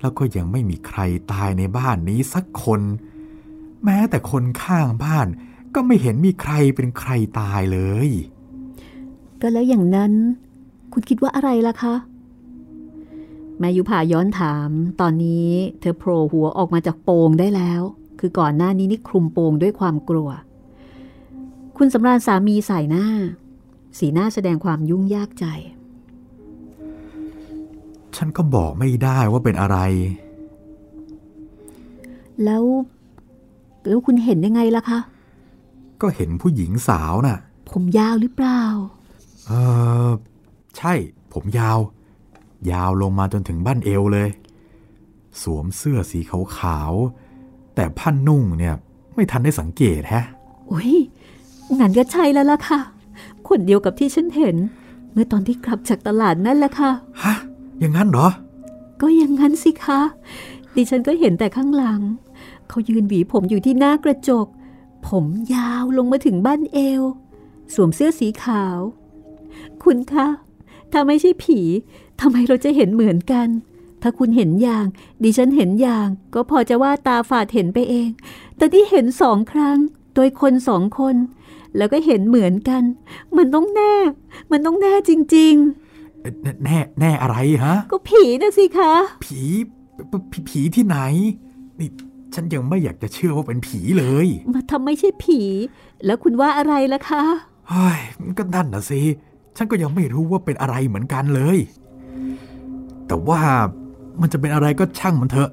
[0.00, 1.00] แล้วก็ยังไม่มีใคร
[1.32, 2.80] ตายในบ้านนี้สักคน
[3.84, 5.26] แม้แต่คนข้างบ้าน
[5.74, 8.10] ก็ไม่เห็นมีใครเป็นใครตายเลย
[9.40, 10.12] ก็แล้วอย่างนั้น
[10.92, 11.94] คุณคิดว่าอะไรล่ะคะ
[13.58, 14.68] แม่ยุพาย้อนถาม
[15.00, 17.82] ตอนนี้เธอโผล่หัวออกมาจากโปงได้แล้ว
[18.20, 20.28] คือก่อนหน้านี้นี่คลุมโปงด้วยความกลัว
[21.76, 23.06] คุณสำราญสามีใส่หน้า
[23.98, 25.46] สีหน้าแสดงความยุ่งยากใจ
[28.16, 29.78] ฉันก็บอกไม่ได้ว่าเป็นอะไร
[32.44, 32.64] แล้ว
[33.86, 34.98] แล้วคุณเห็นยังไงล่ะคะ
[36.00, 37.38] ก็เห็นผู้หญิงสาวน่ะ
[37.70, 38.62] ผมยาวหรือเปล่า
[39.46, 39.52] เอ
[40.08, 40.10] อ
[40.76, 40.92] ใช่
[41.32, 41.78] ผมยาว
[42.72, 44.28] ยาวลงมาจนถึงบ้านเอวเลย
[45.42, 46.18] สวมเสื้อสี
[46.58, 48.74] ขาวๆแต่ผ้านุ่งเนี่ย
[49.14, 50.24] ไม่ทันได้สังเกตฮะ
[50.68, 50.92] โอ้ย
[51.78, 52.80] งั้นก็ใช่แล้วล่ะค่ะ
[53.48, 54.56] คนเดียวกับที่ฉันเห็น
[55.12, 56.90] เมื่อตอนที่กลับจากตลาดนั่นแหละค่ะ
[57.22, 57.34] ฮะ
[57.80, 58.28] อย่างนั้นเหรอ
[59.00, 60.00] ก็อย่างนั้นสิคะ
[60.74, 62.00] ดิฉันก็เห็นแต่ข้างหลัง
[62.72, 64.46] เขายืนหวีผมอยู่ที่หน้ากระจก
[65.08, 67.02] ผมยาวลงมาถึงบ้านเอว
[67.74, 68.78] สวมเสื้อสีขาว
[69.82, 70.26] คุณคะ
[70.92, 71.60] ถ้าไม่ใช่ผี
[72.20, 73.48] ทำไมเราจะเห็นเหมือนกัน
[74.02, 74.86] ถ้าคุณเห็นอย่าง
[75.22, 78.08] ดิฉันเห็นอย่าง ก็พอจะว่าตาฝาดเห็นไปเอง
[78.56, 79.78] แต่ที่เห็นสองครั้ง
[80.14, 81.16] โดยคนสองคน
[81.76, 82.82] แล้วก็เห็นเหมือนกัน
[83.36, 83.94] มันต้องแน่
[84.50, 85.54] มันต้องแน่จริง
[86.04, 88.92] ๆ แน่แน่อะไรฮะ ก็ผีนะสิคะ
[89.24, 89.40] ผี
[90.10, 90.12] ผ
[90.48, 90.98] ผีที่ไหน
[91.80, 91.88] นี่
[92.34, 95.40] ฉันยังไม่อยากจะเชื่อว่าเป็นผีเลย มาทำไม่ใช่ผี
[96.04, 97.22] แล้วคุณว่าอะไรล่ะคะ
[97.68, 99.00] เฮ้ยมันก็นั่นนะสิ
[99.56, 101.58] ฉันก็ยังไม่รู้ว่าเป็นอะไรเหมือนกันเลย
[103.06, 103.40] แต่ว่า
[104.20, 105.50] มันจะเป็นอะไรก็ช่างมันเถอะ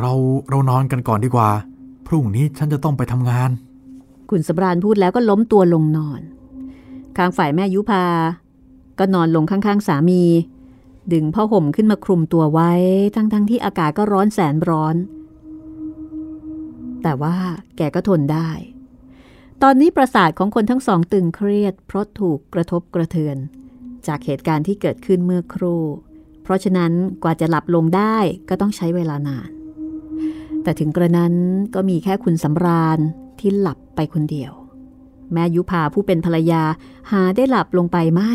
[0.00, 0.12] เรา
[0.50, 1.50] เรานอนกันก่อนดีกว่า
[2.06, 3.50] พรุ่งนี้ฉันจะต้องไปทำงาน
[4.30, 6.20] คุณสำราญพูดแล้วก็ล้มตัวลงนอน
[7.16, 8.04] ข้างฝ่ายแม่ยุพา
[8.98, 10.22] ก็นอนลงข้างๆสามี
[11.12, 12.70] ดึงผ้าห่มขึ้นมาคลุมตัวไว้
[13.14, 14.94] ทั้งๆทที่อากาศก็ร้อนแสนร้อน
[17.02, 17.36] แต่ว่า
[17.76, 18.50] แกก็ทนได้
[19.62, 23.36] ตอนนี้ประสาทของคนทั้งสองตึงเครียด เพราะถูกกระทบกระเทือน
[24.06, 25.84] จากเหตุการณ์ที่เกิดขึ้นเมื่อครู่
[26.42, 28.16] เพราะฉะนั้นกว่าจะหลับลงได้
[28.48, 29.50] ก็ต้องใช้เวลานาน
[30.62, 31.34] แต่ถึงกระนั้น
[31.74, 32.98] ก็มีแค่คุณสำราญ
[33.38, 34.52] ที่หลับไปคนเดียว
[35.32, 36.62] แม่ยุพาผู้เป็นภรรยา
[37.10, 38.34] หาได้หลับลงไปไม่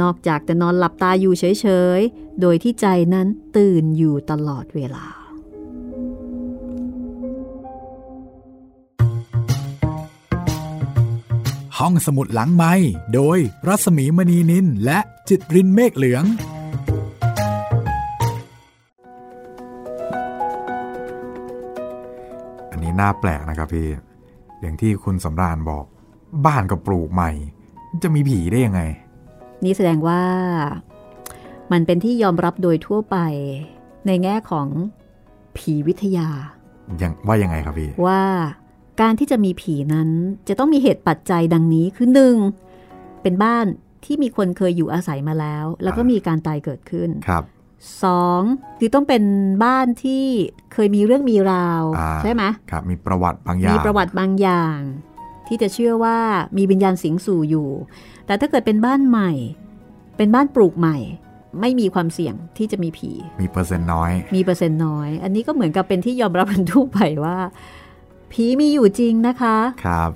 [0.00, 1.66] นอกจากจะนอนหลับตาอยู่เฉ
[1.98, 5.06] ยๆ โดยที่ใจนั้นตื่นอยู่ตลอดเวลา
[11.78, 12.72] ห้องสมุดหลังไม้
[13.14, 16.24] โดยรัสมีมณีนินและจิตรินเมฆเหลือง
[22.70, 23.88] อันนี้น่าแปลกนะครับพี่
[24.60, 25.84] อย่างที่คุณสำราญบอก
[26.46, 27.30] บ้านก็ปลูกใหม่
[28.02, 28.80] จะมีผีได้ยังไง
[29.64, 30.22] นี่แสดงว่า
[31.72, 33.16] มันเป็นที่ยอมรับโดยทั่วไป
[34.06, 34.68] ในแง่ของ
[35.56, 36.28] ผีวิทยา
[37.02, 38.22] ยังว่ายังไงครับพี่ ว่า
[39.00, 40.08] การที่จะมีผีนั้น
[40.48, 42.36] จะต้องมีเหตุปัจจัยดังนี้คือหนึ่ง
[43.22, 43.66] เป็นบ้าน
[44.04, 47.44] ที่มีคนเคยอยู่อาศัยมาแล้ว แล้วก็อ่ามีมีการตายเกิดขึ้นครับ
[48.04, 48.42] สอง
[48.78, 49.22] คือต้องเป็น
[49.64, 50.24] บ้านที่
[50.72, 54.78] เคยมีเรื่องมีราวอ่าใช่ไหมครับ มีประวัติบางอย่าง มีประวัติบางอย่าง
[55.48, 56.18] ที่จะเชื่อว่า
[56.56, 57.68] มีวิญญาณสิงสู่อยู่
[58.26, 59.32] แต่ถ้าเกิดเป็นบ้านใหม่
[60.16, 60.98] เป็นบ้านปลูกใหม่
[61.60, 67.36] ไม่มีความเสี่ยงที่จะมีผี มีเปอร์เซ็นต์น้อย มีเปอร์เซ็นต์น้อย อันนี้ก็เหมือนกับเป็นที่ยอมรับกันทั่วไปว่า
[68.32, 70.10] ผีมีอยู่จริงนะคะครับ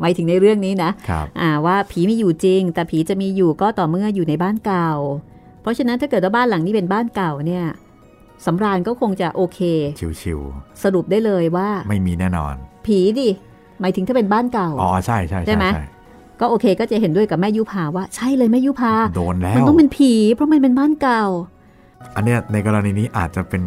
[0.00, 4.90] หมายถึงในเรื่องนี้นะครับอ่าว่าผีมีอยู่จริง แต่ผีจะมีอยู่ก็ต่อเมื่ออยู่ในบ้านเก่า
[5.62, 7.64] เพราะฉะนั้นถ้าเกิดว่าบ้านหลังนี้เป็นบ้านเก่าเนี่ย
[8.46, 9.58] สำราญก็คงจะโอเค
[10.00, 10.40] ชิว
[10.82, 12.54] สรุปได้เลยว่าๆไม่มีแน่นอน
[12.86, 13.28] ผีดิ
[13.80, 15.66] หมายถึงถ้าเป็นบ้านเก่าอ๋อใช่ใช่ใช่ไหม
[16.40, 21.24] ก็โอเคก็จะเห็นด้วยกับแม่ยุพาว่าใช่เลยแม่ยุพาโดนแล้วมันต้องเป็นผี เพราะมันเป็นบ้านเก่า
[22.16, 23.62] อันเนี้ยในกรณีนี้อาจจะเป็น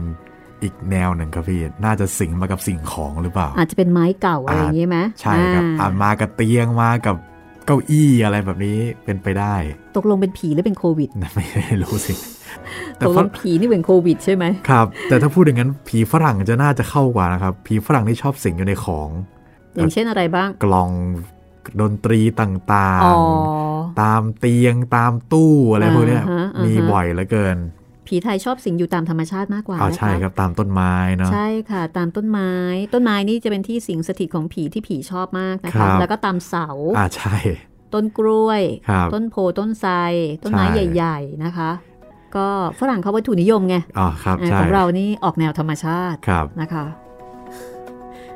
[0.63, 7.15] อีกแนวหนึ่งครับพี่ น่าจะสิงมากับสิ่งของหรือเปล่า อาจจะเป็นไม้เก่าอะไรอย่างนี้ไหมใช่ครับอ่าอาจมากับเตียงมากับ
[7.65, 9.56] เก้าอี้อะไรแบบนี้เป็นไปได้
[9.95, 11.45] ตกลงเป็นผีหรือเป็นโควิด ไม่
[11.84, 12.13] รู้สิ
[12.97, 19.10] แต่ตกลฝงผีนี่เป็นโควิดใช่ไหมครับ แต่ถ้าพูดอย่างนั้นผีฝรั่งจะน่าจะเข้ากว่านะครับ ผีฝรั่งที่ชอบสิงอยู่ในของ
[19.76, 20.91] อย่างเช่นอะไรบ้าง กล่อง
[21.82, 27.58] ดนตรีต่างอ๋อๆตามเตียงตามตู้อะไรพวกเนี้ยอ่าฮะอ่าฮะมีบ่อยเหลือเกิน
[28.08, 32.52] ผีไทยชอบสิงอยู่ตามธรรมชาติมากกว่าอ๋อนะะใช่ครับตามต้นไม้เนาะใช่ค่ะ ตามต้นไม้
[32.94, 37.36] ต้นไม้นี่จะเป็นที่สิงสถิตของผีที่ผีชอบมากนะครัคะบแล้วก็ตามเสาอ่าใช่
[37.94, 39.92] ต้นกล้วยครับต้นโพต้นไทร
[40.44, 41.72] ต้นไม้ใช่ใหญ่ ๆนะคะ
[42.36, 42.48] ก็
[42.80, 46.86] ฝรั่งเขาวัตถุนิยมไงอ๋อครับอ่าใช่ของเรานี่ออกแนวธรรมชาติครับนะคะ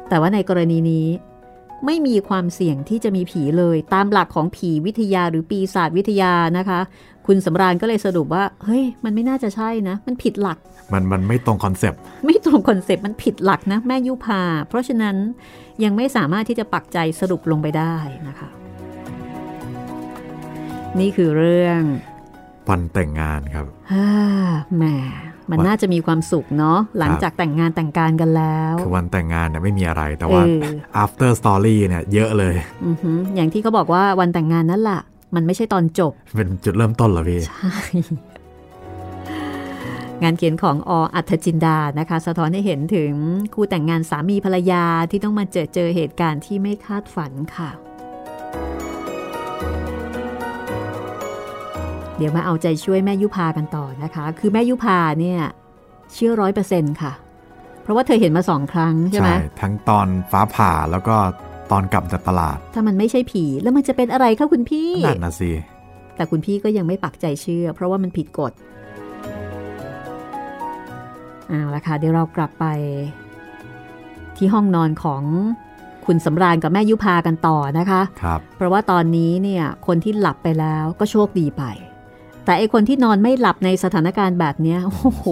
[0.09, 1.05] แต่ว่าในกรณีนี้
[1.85, 6.79] ไม่มีความเสี่ยงที่จะมีผีเลย ตามหลักของผีวิทยาหรือปีศาจวิทยานะคะ
[7.27, 10.57] คุณสำราญก็เลยสรุปว่า เฮ้ย มันไม่น่าจะใช่นะ มันผิดหลัก
[10.93, 15.15] มันมันไม่ตรง concept ไม่ตรง concept มันผิดหลักนะ แม่ยุพา เพราะฉะนั้น
[15.83, 17.95] ยังไม่สามารถที่จะปักใจสรุปลงไปได้
[18.27, 18.49] นะคะ
[20.99, 21.81] นี่คือเรื่อง
[22.69, 24.09] วันแต่งงานครับฮ่า
[24.75, 24.83] แหม
[25.51, 32.55] มันว่าน่าจะมีความสุขเนาะหลังครับจากแต่งงานแต่งการกันแล้ว คือวันแต่งงานเนี่ยไม่มีอะไรแต่ว่าเออ after story เนี่ยเยอะเลย
[32.85, 35.01] อือหืออย่างที่เขาบอกว่าวันแต่งงานนั่นแหละ
[35.35, 37.41] มันไม่ใช่ตอนจบ เป็นจุดเริ่มต้นเหรอพี่
[40.23, 43.11] งานเขียนของออัธจินดานะคะ สะท้อนให้เห็นถึง
[43.53, 47.69] คู่แต่งงานสามีภรรยาที่ต้องมาเจอเจอเหตุการณ์ที่ไม่คาดฝันค่ะ
[52.17, 55.39] เดี๋ยวมาเอาใจช่วยแม่ยุพากันต่อนะคะ คือแม่ยุพาเนี่ย
[56.13, 57.13] เชื่อร้อยเปอร์เซ็นต์ค่ะ
[57.81, 59.29] เพราะว่าเธอเห็นมาสองครั้งใช่ไหม
[59.61, 61.15] ทั้งตอนฟ้าผ่าแล้วก็
[61.71, 65.51] ตอนกลับจากตลาด ถ้ามันไม่ใช่ผีแล้วมันจะเป็นอะไรคะคุณพี่นั่นนะสิ
[66.15, 68.53] แต่คุณพี่ก็ยังไม่ปักใจเชื่อ เพราะว่ามันผิดกฎ
[71.47, 72.65] เอาละค่ะเดี๋ยวเรากลับไป
[74.37, 75.23] ที่ห้องนอนของ
[76.05, 81.63] คุณสำราญกับแม่ยุพากันต่อนะคะ ครับ เพราะว่าตอนนี้เนี่ยคนที่หลับไปแล้วก็โชคดีไป
[82.45, 85.25] แต่ไอคนที่นอนไม่หลับในสถานการณ์แบบเนี้ยโอ้โห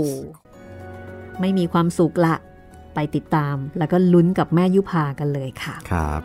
[1.40, 2.36] ไม่มีความสุขละ
[2.94, 6.22] ไปติดตามแล้วก็ลุ้นกับแม่ยุพากันเลยค่ะ ครับ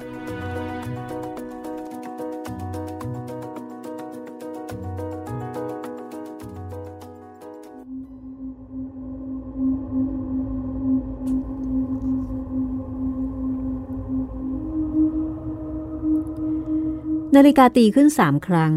[17.36, 18.74] นาฬิกาตีขึ้นสามครั้ง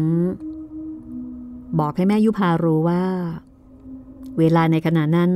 [1.78, 3.04] บอกให้แม่ยุพารู้ว่า
[4.38, 5.32] เวลาในขณะนั้น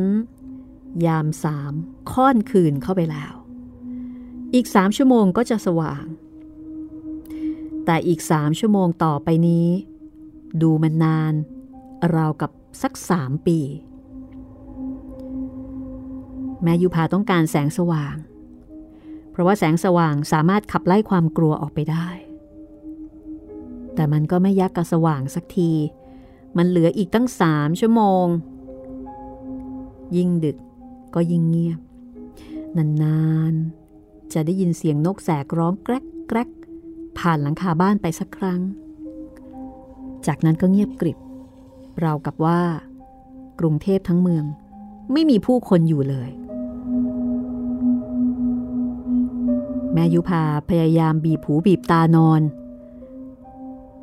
[1.07, 1.73] ยามสาม
[2.13, 3.35] ค่อนคืนเข้าไปแล้ว
[4.55, 6.05] อีกสามชั่วโมงก็จะสว่าง
[7.85, 9.69] แต่อีกสามชั่วโมงต่อไปนี้
[10.63, 11.35] ดูมันนาน
[12.15, 12.51] ราวกับ
[12.83, 13.59] สักสามปี
[16.63, 18.17] แม่ยุพาต้องการแสงสว่าง
[19.31, 22.09] เพราะว่าแสงสว่างสามารถขับไล่ความกลัวออกไปได้
[23.95, 25.73] แต่มันก็ไม่ยักกระสว่างสักที
[26.57, 28.27] มันเหลืออีกตั้งสามชั่วโมง
[30.17, 30.57] ยิ่งดึก
[31.15, 31.81] ก็ยิ่งเงียบ
[32.77, 33.21] นา
[33.53, 36.51] นๆ จะได้ยินเสียงนกแสกร้องแกรกแกรก
[37.19, 38.61] ผ่านหลังคาบ้านไปสักครั้ง
[40.27, 41.19] จากนั้นก็เงียบกริบ
[42.05, 42.61] ราวกับว่า
[43.61, 44.45] กรุงเทพทั้งเมือง
[45.13, 46.31] ไม่มีผู้คนอยู่เลย
[49.93, 52.43] แม่ยุพาพยายามบีบหูบีบตานอน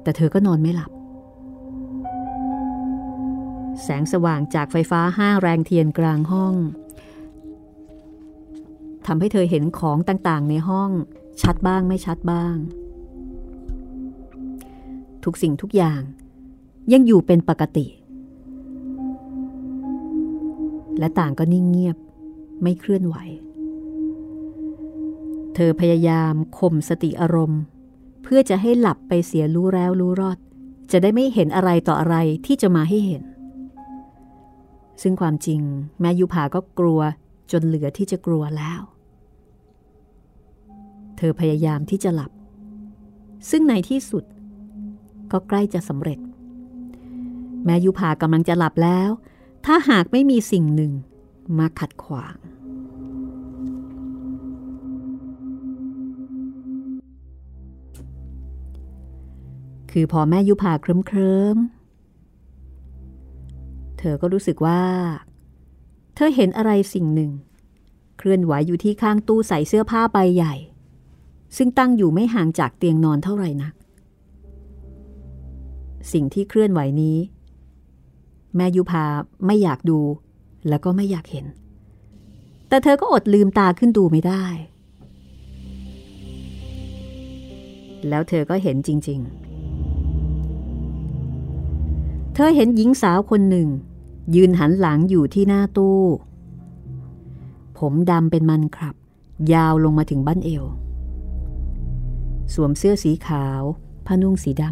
[0.01, 0.91] แต่เธอก็นอนไม่หลับ
[3.81, 6.55] แสงสว่างจากไฟฟ้าห้าแรงเทียนกลางห้อง
[9.05, 10.89] ทำให้เธอเห็นของต่างๆ ในห้อง
[11.41, 12.55] ชัดบ้างไม่ชัดบ้าง
[15.23, 16.01] ทุกสิ่งทุกอย่าง
[16.93, 17.87] ยังอยู่เป็นปกติ
[20.99, 21.97] และต่างก็นิ่งเงียบ
[22.63, 23.15] ไม่เคลื่อนไหว
[25.55, 27.61] เธอพยายามข่มสติอารมณ์
[28.23, 30.37] เพื่อจะให้หลับไปเสียรู้แล้วรู้รอด
[30.91, 33.23] จะได้ไม่เห็นอะไรต่ออะไรที่จะมาให้เห็น
[35.01, 35.61] ซึ่งความจริง
[36.01, 37.01] แม่ยุพาก็กลัว
[37.51, 38.81] จนเหลือที่จะกลัวแล้ว
[41.17, 42.31] เธอพยายามที่จะหลับ
[43.49, 44.23] ซึ่งในที่สุด
[45.31, 46.19] ก็ใกล้จะสำเร็จ
[47.65, 49.09] แม่ยุพากำลังจะหลับแล้ว
[49.65, 50.91] ถ้าหากไม่มีสิ่งหนึ่ง
[51.57, 52.35] มาขัดขวาง
[59.91, 64.81] คือพอแม่ยุพาเคลิ้มเคลิ้มเธอก็รู้สึกว่า
[66.15, 67.31] เธอเห็นอะไรสิ่งหนึ่ง
[68.17, 70.53] เคลื่อนไหวอยู่ที่ข้างตู้ใส่เสื้อผ้าใบใหญ่
[71.57, 73.73] ซึ่งตั้งอยู่ไม่ห่างจากเตียงนอนเท่าไหร่นัก
[76.13, 77.17] สิ่งที่เคลื่อนไหวนี้
[78.55, 79.05] แม่ยุพา
[79.45, 79.99] ไม่อยากดู
[80.69, 81.45] แล้วก็ไม่อยากเห็น
[82.67, 84.43] แต่เธอก็อดลืมตาขึ้นดูไม่ได้
[88.09, 89.43] แล้วเธอก็เห็นจริง ๆ
[92.33, 93.67] เธอเห็นหญิงสาวคนหนึ่ง
[94.35, 96.01] ยืนหันหลังอยู่ที่หน้าตู้
[97.77, 98.95] ผมดำเป็นมันครับ
[99.53, 100.65] ยาวลงมาถึงบั้นเอว
[102.53, 103.61] สวมเสื้อสีขาว
[104.05, 104.63] ผ้านุ่งสีด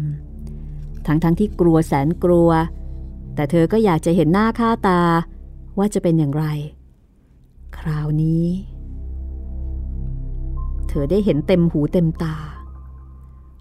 [0.50, 2.50] ำทั้งๆทที่กลัวแสนกลัว
[3.34, 5.00] แต่เธอก็อยากจะเห็นหน้าค่าตา
[5.78, 6.44] ว่าจะเป็นอย่างไร
[7.78, 8.46] คราวนี้
[10.88, 12.36] เธอได้เห็นเต็มหูเต็มตา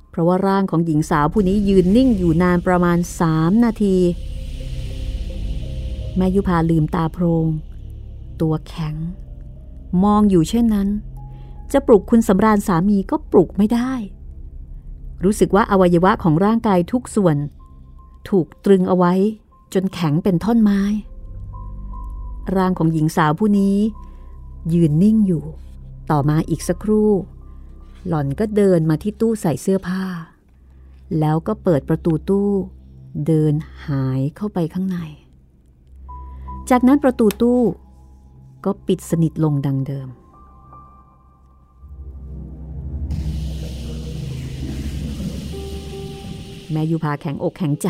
[0.09, 3.97] เพราะว่าร่างของหญิงสาวผู้นี้ยืนนิ่งอยู่นานประมาณสามนาที
[6.17, 7.47] แม่ยุพาลืมตาโพรง
[8.41, 8.95] ตัวแข็ง
[10.03, 10.89] มองอยู่เช่นนั้น
[11.71, 13.91] จะปลุกคุณสำราญสามีก็ปลุกไม่ได้
[15.23, 17.37] รู้สึกว่าอวัยวะของร่างกายทุกส่วน
[18.29, 19.13] ถูกตรึงเอาไว้
[19.73, 20.81] จนแข็งเป็นท่อนไม้
[22.55, 23.77] ร่างของหญิงสาวผู้นี้
[24.73, 25.43] ยืนนิ่งอยู่
[26.11, 27.11] ต่อมาอีกสักครู่
[28.07, 30.03] หล่อนก็เดินมาที่ตู้ใส่เสื้อผ้า
[31.19, 32.51] แล้วก็เปิดประตูตู้
[33.27, 33.53] เดิน
[33.85, 34.97] หายเข้าไปข้างใน
[36.69, 37.61] จากนั้นประตูตู้
[38.65, 40.07] ก็ปิดสนิทลงดังเดิม
[46.71, 47.89] แม่ยุพาแข็งอกแข็งใจ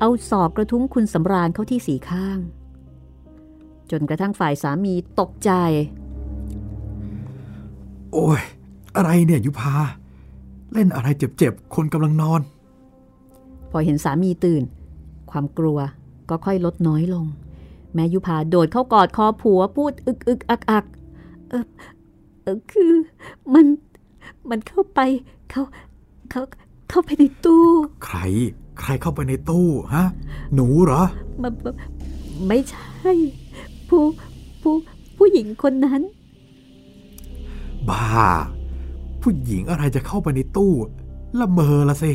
[0.00, 2.38] เอาศอกกระทุ้งคุณสำราญเข้าที่สีข้าง
[3.90, 5.50] จนกระทั่งฝ่ายสามีตกใจ
[8.12, 8.42] โอ้ย
[8.96, 9.74] อะไรเนี่ยยุพา
[10.72, 12.40] เล่นอะไรเจ็บๆ คนกำลังนอน
[13.70, 14.62] พอเห็นสามีตื่น
[15.30, 15.78] ความกลัว
[16.28, 17.26] ก็ค่อยลดน้อยลง
[17.94, 20.84] แม่ยุพาโดดเข้ากอดคอผัวพูดอึกอึกอักอัก
[21.48, 21.66] เออ
[22.42, 22.92] เออคือ
[23.54, 23.66] มัน
[24.50, 25.00] มันเข้าไป
[25.50, 25.62] เขา
[26.30, 26.42] เขา
[26.90, 27.64] เข้าไปในตู้
[28.04, 28.18] ใคร
[28.80, 30.04] ใครเข้าไปในตู้ฮะ
[30.54, 31.02] หนูเหรอ
[31.42, 31.74] มันมัน
[32.48, 33.10] ไม่ใช่
[33.88, 34.02] ผู้
[34.62, 34.74] ผู้
[35.18, 36.02] ผู้หญิงคนนั้น
[37.88, 38.04] บ้า
[39.22, 40.72] ผู้หญิงอะไรจะเข้าไปในตู้
[41.40, 42.12] ละเมอละสิ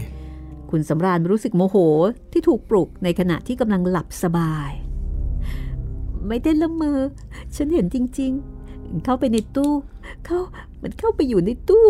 [0.69, 1.75] คุณสำราญรู้สึกโมโห
[2.31, 4.71] ที่ถูกปลุกในขณะที่กำลังหลับสบาย
[6.27, 6.99] ไม่ได้ละเมอ
[7.55, 8.31] ฉันเห็นจริง
[8.67, 9.73] ๆ เข้าไปในตู้
[10.25, 10.39] เข้า
[10.81, 11.87] มันเข้าไปอยู่ในตู้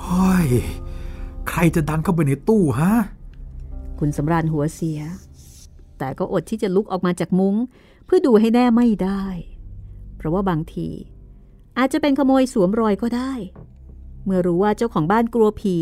[0.00, 0.48] เฮ้ย
[1.48, 2.92] ใครจะดันเข้าไปในตู้ฮะ
[3.98, 5.00] คุณสำราญหัวเสีย
[5.98, 7.54] แต่ก็อดที่จะลุกออกมาจากมุง้ง
[8.06, 9.24] เพื่อดูให้แน่ไม่ได้
[10.16, 10.88] เพราะว่าบางที
[11.78, 13.32] อาจจะเป็นขโมยสวมรอยก็ได้
[14.24, 15.76] เมื่อรู้ว่าเจ้าของบ้านกลัวผี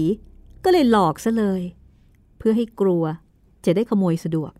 [0.64, 1.62] ก็เลยหลอกซะเลย
[2.38, 3.04] เพื่อให้กลัว
[3.64, 4.52] จะได้ขโมยสะดวก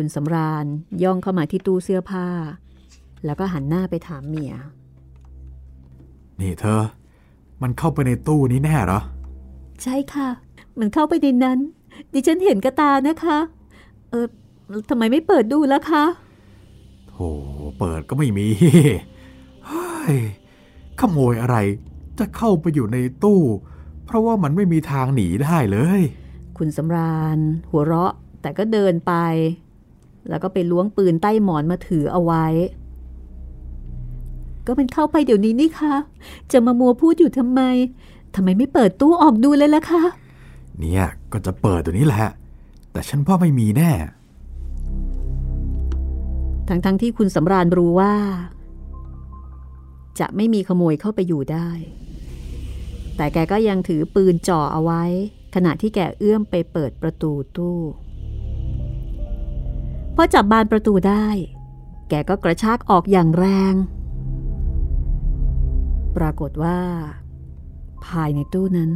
[0.00, 0.66] คุณสำราญ
[1.02, 2.26] ย่องเข้ามาที่ตู้เสื้อผ้า
[3.24, 4.54] แล้วก็หันหน้าไปถามเมีย
[6.40, 6.82] นี่เธอ
[7.62, 9.00] มันเข้าไปในตู้นี้แน่เหรอ
[9.82, 10.28] ใช่ค่ะ
[10.78, 11.58] มันเข้าไปในนั้น
[12.12, 13.38] ดิฉันเห็นกระตานะคะ
[14.10, 14.26] เออ
[14.88, 16.04] ทำไมไม่เปิดดูล่ะคะ
[17.08, 17.28] โธ่
[17.78, 18.46] เปิดก็ไม่มี
[19.66, 20.16] เฮ้ย
[21.00, 21.56] ขโมยอะไร
[22.18, 23.40] จะเข้าไปอยู่ในตู้
[24.04, 26.00] เพราะว่ามันไม่มีทางหนีได้เลย
[26.58, 27.38] คุณสำราญ
[27.70, 29.14] หัวเราะแต่ก็เดินไป
[30.28, 32.46] แล้วก็ไปล้วงปืนใต้หมอนมาถือเอาไว้
[34.66, 35.94] ก็มันเข้าไปเดี๋ยวนี้นี่คะ
[36.52, 37.60] จะมามัวพูดอยู่ทำไม
[38.34, 40.02] ทำไมไม่เปิดตู้ออกดูเลยล่ะคะ
[40.78, 42.32] เนี่ยก็จะเปิดตัวนี้แหละ
[42.92, 43.92] แต่ฉันว่าไม่มีแน่
[46.68, 48.14] ทั้งๆทที่คุณสำราญรู้ว่า
[50.20, 51.68] จะไม่มีขโมยเข้าไปอยู่ได้
[53.16, 55.04] แต่แกก็ยังถือปืนจ่อเอาไว้
[55.54, 57.78] ขณะที่แกเอื้อมไปเปิดประตูตู้
[60.20, 61.26] พอจับบานประตูได้
[62.08, 63.74] แกก็กระชากออกอย่างแรง
[66.16, 66.80] ปรากฏว่า
[68.06, 68.90] ภายในตู้นั้น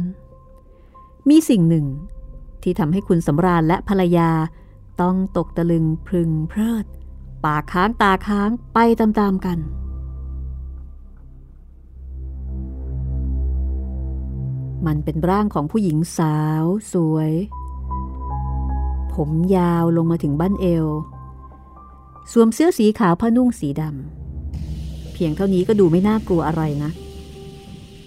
[1.29, 1.85] มีสิ่งหนึ่ง
[2.63, 4.31] ที่ทำให้คุณสำราญและภรรยา
[5.01, 6.85] ต้องตกตะลึงพึงเพลิด
[7.45, 9.59] ปากค้างตาค้างไปตามๆกัน
[14.85, 17.31] มันเป็นร่างของผู้หญิงสาวสวย
[19.15, 20.87] ผมยาวลงมาถึงบั้นเอว
[22.31, 26.91] สวมเสื้อสีขาวผ้านุ่งสีดำ เพียงเท่านี้ก็ดูไม่น่ากลัวอะไรนะ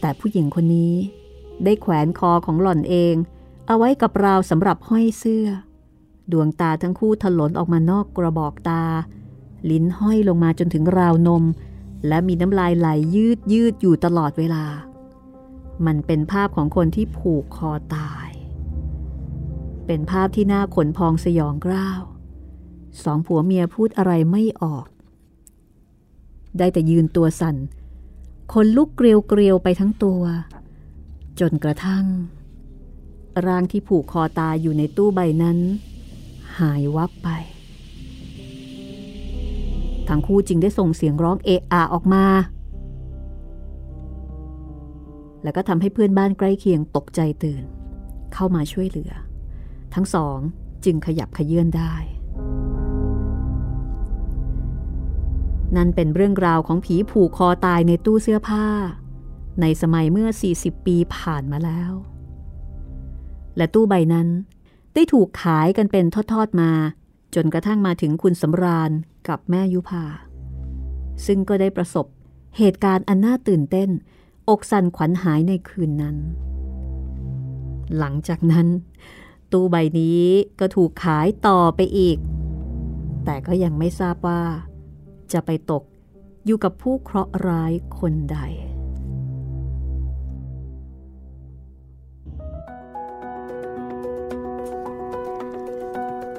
[0.01, 0.95] แต่ผู้หญิงคนนี้
[1.65, 3.15] ได้แขวนคอของหล่อนเอง
[3.67, 5.47] เอาไว้กับราวสำหรับห้อยเสื้อ
[6.33, 8.83] ดวงตาทั้งคู่ถลนออกมานอกกระบอกตา
[9.71, 11.45] ลิ้นห้อยลงมาจนถึงราวนม
[12.09, 14.65] และมีน้ำลายไหลยืดยืดอยู่ตลอดเวลา
[15.87, 18.26] มันเป็นภาพของคนที่ผูกคอตาย
[19.87, 22.01] เป็นภาพที่น่าขนพองสยองกล้าว
[23.05, 24.87] สองผัวเมียพูดอะไรไม่ออก
[26.59, 27.57] ได้แต่ยืนตัวสั่น
[28.53, 30.23] คนลุกเกลียวเกลียวไปทั้งตัว
[31.41, 32.05] จนกระทั่ง
[33.47, 35.59] ร่างที่ผูกคอตายอยู่ในตู้ใบนั้น
[36.59, 37.29] หายวับไป
[40.09, 42.25] ทั้งคู่จึงได้ส่งเสียงร้องเอะอะออกมา
[45.43, 47.63] แล้วก็ทำให้เพื่อนบ้านใกล้เคียงตกใจตื่น
[48.35, 49.13] เข้ามาช่วยเหลือ
[49.97, 50.39] ทั้งสอง
[50.85, 51.95] จึงขยับขยื่นได้
[55.77, 58.67] นั่นเป็นเรื่องราวของผีผูกคอตายในตู้เสื้อผ้า
[59.61, 60.29] ในสมัยเมื่อ
[60.59, 61.93] 40 ปีผ่านมาแล้ว
[63.57, 64.29] และตู้ใบนั้น
[64.95, 66.73] ได้ถูกขายกันเป็นทอดๆมา
[67.35, 68.91] จนกระทั่งมาถึงคุณสำราญ
[69.29, 70.05] กับแม่ยุพา
[71.27, 72.07] ซึ่งก็ได้ประสบ
[72.59, 73.91] เหตุการณ์อันน่าตื่นเต้น
[74.49, 76.17] อกสั่นขวัญหายในคืนนั้น
[77.99, 78.67] หลังจากนั้น
[79.53, 80.25] ตู้ใบนี้
[80.61, 82.17] ก็ถูกขายต่อไปอีก
[83.25, 84.43] แต่ก็ยังไม่ทราบว่า
[85.33, 85.83] จะไปตก
[86.47, 88.39] อยู่กับผู้เคราะห์ร้ายคนใด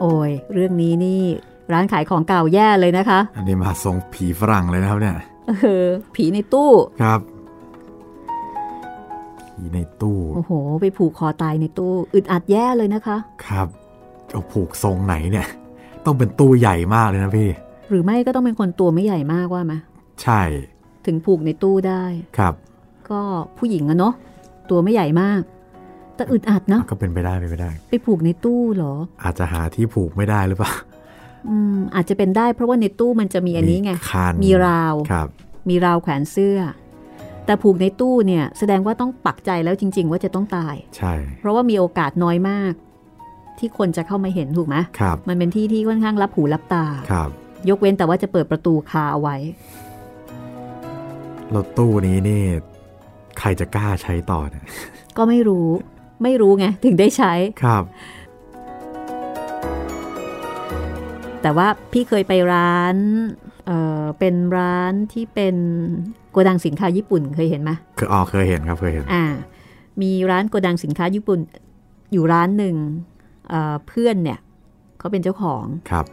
[0.02, 1.22] โอ้ย เรื่องนี้นี่
[1.74, 5.16] ร้านขายของเก่าแย่เลยนะคะ อันนี้มาทรงผีฝรั่งเลยนะครับเนี่ย
[5.48, 7.20] เออ ผีในตู้ ครับ
[9.58, 10.52] ผีในตู้ โอ้โห
[10.82, 13.68] ไปผูกคอตายในตู้ อึดอัดแย่เลยนะคะ ครับ
[14.32, 15.48] เอาผูกทรงไหนเนี่ย
[16.06, 17.50] ต้องเป็นตู้ใหญ่มากเลยนะพี่
[17.90, 19.74] หรือไม่ก็ต้องเป็นคนตัวไม่ใหญ่มากว่าไหม
[20.24, 20.42] ใช่
[21.06, 22.04] ถึงผูกในตู้ได้
[22.38, 22.54] ครับ
[23.10, 23.22] ก็
[23.58, 24.14] ผู้หญิงอะเนาะ
[24.70, 25.42] ตัวไม่ใหญ่มาก
[26.16, 28.94] แต่อึดอัดเนาะก็เป็นไปได้เป็นไปได้ ไปผูกในตู้เหรอ
[29.24, 30.72] อาจจะหาที่ผูกไม่ได้หรือเปล่า
[31.50, 35.28] อืมอาจจะเป็นได้เพราะว่าในตู้มันจะมีอันนี้ไงคานมีราวครับ
[35.70, 36.60] มีราวแขวนเสื้อ
[37.48, 42.74] แต่ผูกในตู้เนี่ยแสดงว่าต้องปักใจแล้วจริง ๆ ว่าจะต้องตาย ใช่ เพราะว่ามีโอกาสน้อยมาก
[43.60, 47.30] ที่คนจะเข้ามาเห็นถูกไหมครับ มันเป็นที่ที่ค่อนข้างรับหูรับตาครับ
[47.70, 49.36] ยกเว้นแต่ว่าจะเปิดประตูคาเอาไว้
[51.56, 52.44] รถตู้นี้นี่
[53.40, 54.64] ใครจะกล้าใช้ต่อเนี่ย
[55.18, 55.68] ก็ไม่รู้
[56.24, 57.34] ไม่รู้ไงถึงได้ใช้
[57.64, 57.84] ครับ
[61.42, 62.96] แต่ว่าพี่เคยไปร้าน
[63.68, 65.56] เอ่อเป็นร้านที่เป็น
[66.32, 69.26] โกดังสินค้าญี่ปุ่นเคยเห็นไหมเคยอ๋อเคยเห็นครับเคยเห็นอ่า
[70.02, 71.40] มีร้านโกดังสินค้าญี่ปุ่น
[72.12, 72.76] อยู่ร้านหนึ่ง
[73.50, 74.40] เอ่อเพื่อนเนี่ย
[75.00, 76.06] เขาเป็นเจ้าของครับ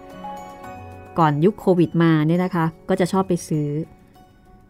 [1.18, 3.68] ก่อนยุคโควิดมาเนี่ยนะคะ ก็จะชอบไปซื้อ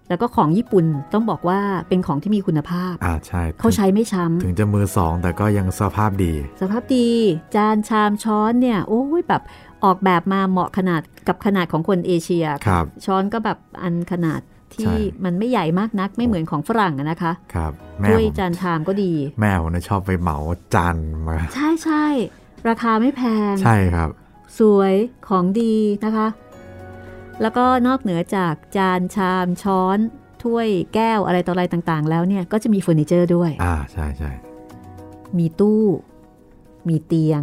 [0.09, 7.09] แล้วก็ของญี่ปุ่นต้องบอกว่าเป็นของที่มีคุณภาพอ่าใช่เขาใช้ไม่ช้ำถึงจะมือสองแต่ก็ยังสภาพดี สภาพดี
[7.55, 9.43] จานชามช้อนเนี่ย โอ้ยแบบ
[9.85, 14.41] ออกแบบมาเหมาะขนาดกับขนาดของคนเอเชียครับช้อนก็แบบอันขนาด
[14.73, 20.39] ใช่ที่มันไม่ใหญ่มากนักไม่เหมือนของฝรั่งอะนะคะครับแม่ถ้วยผมจานชามก็ดี แม่ผมเนี่ยชอบไปเหมา
[20.75, 20.97] จาน
[21.29, 22.05] มา ใช่ใช่
[22.69, 23.23] ราคาไม่แพ
[23.53, 24.09] ง ใช่ครับ
[24.59, 24.95] สวย
[25.29, 25.75] ของดี
[26.05, 26.29] นะคะ
[27.43, 29.99] แล้วก็นอกเหนือจากจานชามช้อน
[30.45, 34.31] ถ้วยแก้วอะไรต่ออะไรต่างๆ แล้วเนี่ยก็จะมีเฟอร์นิเจอร์ด้วย อ่าใช่ใช่
[35.39, 35.83] มีตู้
[36.89, 37.43] มีเตียง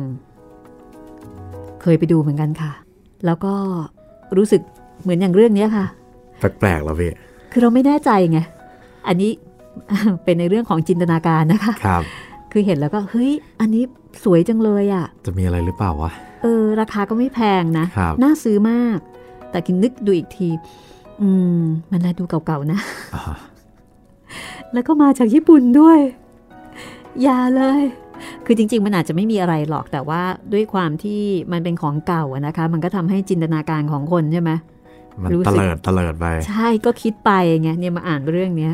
[1.82, 2.72] เคยไปดูเหมือนกันค่ะ
[3.26, 3.54] แล้วก็
[4.38, 4.62] รู้สึก
[5.02, 5.86] เหมือนอย่างเรื่องเนี้ยค่ะ
[6.40, 7.12] แปลกๆแล้วพี่
[7.52, 8.40] คือเราไม่แน่ใจไง
[9.08, 9.32] อันนี้
[10.24, 12.04] เป็นในเรื่องของจินตนาการนะคะครับ
[12.52, 13.84] คือเห็นแล้วก็เฮ้ย อันนี้
[14.24, 16.12] สวยจังเลยอะ่ะ จะมีอะไรหรือเปล่าวะ
[16.42, 18.98] เออ ราคาก็ไม่แพงนะครับน่าซื้อมาก
[19.52, 20.50] แต่กินนึกดูอีกที
[21.22, 21.30] อื
[21.60, 21.62] ม
[21.92, 22.80] มันแลดูเก่าๆนะ
[23.16, 23.24] อ่า
[24.74, 26.00] แล้วก็มาจากญี่ปุ่นด้วย
[27.24, 27.82] อย่าเลย
[28.46, 30.22] คือจริง ๆ มันอาจจะไม่มีอะไรหรอกแต่ว่า
[30.54, 34.52] ด้วยความที่มันเป็นของเก่าอะนะคะ มันก็ทำให้จินตนาการของคนใช่ไหม
[35.24, 38.74] มันรู้สึกเตลิดเตลิดไป ใช่ก็คิดไปไงเนี่ยมาอ่านเรื่องเนี้ย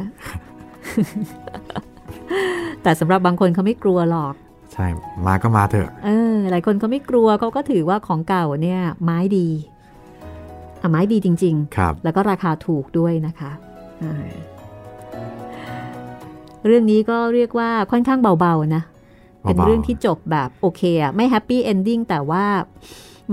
[2.83, 4.33] แต่สำหรับบางคนเขาไม่กลัวหรอก
[4.73, 4.85] ใช่
[5.25, 9.47] มาก็มาเถอะ เออ หลายคนเขาไม่กลัวเขาก็ถือว่าของเก่าเนี่ย ไม้ดี
[10.81, 13.51] อะไม้ดีจริงครับๆแล้วก็ราคาถูกด้วยนะคะ
[14.03, 14.13] อ่า
[16.65, 18.83] เรื่องนี้ก็เรียกว่าค่อนข้างเบาๆนะ
[19.47, 22.45] เป็นเบาๆเรื่องที่จบแบบโอเคอะไม่ happy ending แต่ว่า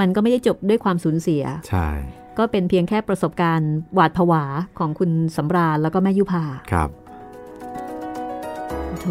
[0.00, 1.88] มันก็ไม่ได้จบด้วยความสูญเสีย ใช่
[2.38, 4.44] ก็เป็นเพียงแค่ประสบการณ์หวาดผวา
[4.78, 6.90] ของคุณสำราญแล้วก็แม่ยุพาครับ
[9.00, 9.06] โถ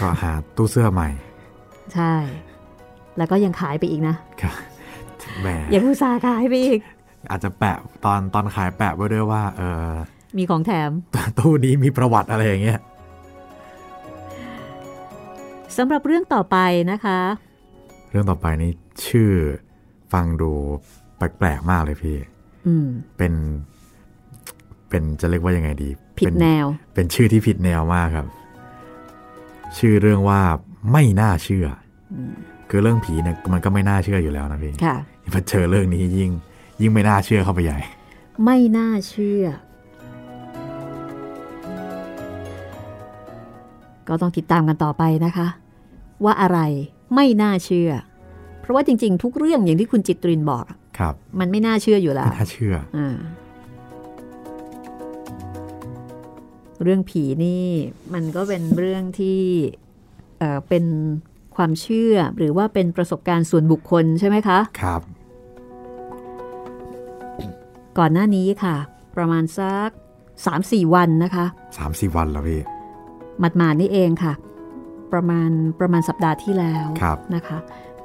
[0.00, 1.08] ก็หาตู้เสื้อใหม่
[1.94, 2.14] ใช่
[3.18, 4.54] แล้วก็ยังขายไปอีกนะครับ
[5.40, 6.80] แหมยังอุตส่าห์ขายไปอีก
[7.30, 9.92] อาจจะแปะตอนตอนขายแปะไว้ด้วยว่า เออ
[10.38, 10.90] มีของแถม
[11.38, 12.78] ตู้นี้มีประวัติอะไรอย่างเงี้ย
[15.76, 16.56] สำหรับเรื่องต่อไป
[16.92, 17.20] นะคะ
[18.10, 18.70] เรื่องต่อไปนี้
[19.06, 19.30] ชื่อ
[20.12, 20.50] ฟังดู
[21.16, 22.18] แปลกๆมากเลยพี่
[22.66, 23.32] อืมเป็น
[24.88, 25.88] เป็นจะเรียกว่ายังไงดี
[26.18, 28.26] ผิดเป็นแนว เป็นชื่อที่ผิดแนวมากครับ
[29.78, 30.40] ชื่อเรื่องว่า
[30.92, 31.66] ไม่น่าเชื่อ
[32.12, 32.14] อ
[32.70, 34.96] คือเรื่องผีเนี่ยมันก็ไม่น่าเชื่ออยู่แล้วนะพี่ค่ะ
[35.34, 36.30] พอเจอเรื่องนี้ยิ่ง
[36.80, 37.78] ยิ่งไม่น่าเชื่อเข้าไปใหญ่
[38.44, 39.44] ไม่น่าเชื่อ
[44.08, 45.46] ก็ต้องติดตามกันต่อไปนะคะ
[46.24, 46.58] ว่าอะไร
[47.14, 47.90] ไม่น่าเชื่อ
[48.60, 53.16] เพราะว่าจริง ๆ ทุกเรื่องอย่างที่คุณจิตรินบอกอะครับ มันไม่น่าเชื่ออยู่แล้ไม่วน่าเชื่ออ่า
[56.82, 57.64] เรื่องผีนี่
[58.14, 59.40] มันก็เป็นเรื่องที่
[60.38, 60.84] เอ่อเป็น
[61.56, 65.00] ความเชื่อหรือว่าเป็นประสบการณ์ส่วนบุคคลใช่ไหมคะ ครับ
[67.98, 68.76] ก่อนหน้านี้ค่ะ
[69.16, 69.88] ประมาณสัก
[70.42, 71.44] 3-4วันนะคะ
[71.78, 72.60] สามสี่วันแล้วพี่
[73.40, 74.32] หมัดมานี่เองค่ะ
[75.12, 77.58] ประมาณประมาณสัปดาห์ที่แล้วครับนะคะ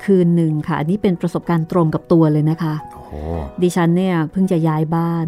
[0.03, 3.13] คืนหนึ่งค่ะ อันนี้เป็นประสบการณ์ตรงกับตัวเลยนะคะโอ้โห
[3.61, 5.27] ดิฉันเนี่ยเพิ่งจะย้ายบ้าน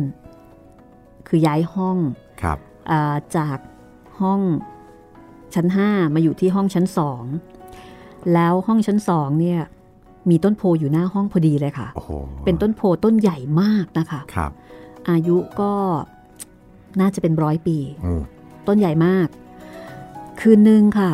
[1.28, 1.97] คือย้ายห้อง
[2.41, 2.58] ครับ
[2.91, 3.58] อาจาก
[4.22, 4.41] ห้อง
[5.56, 7.24] ชั้น 5 มาอยู่ที่ห้องชั้นสอง
[8.34, 9.60] แล้วห้องชั้นสองเนี่ย
[10.30, 12.12] มีต้นโพอยู่หน้าห้องพอดีเลยค่ะโอ้โห
[12.45, 14.51] เป็นต้นโพต้นใหญ่มากนะคะครับ
[15.10, 15.72] อายุก็
[17.01, 18.14] น่าจะเป็นร้อยปีโอ้
[18.68, 19.28] ต้นใหญ่มาก
[20.39, 21.11] คืนหนึ่งค่ะ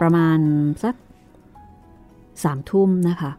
[0.00, 0.38] ประมาณ
[0.82, 0.94] สัก
[2.44, 3.30] สามทุ่มนะคะ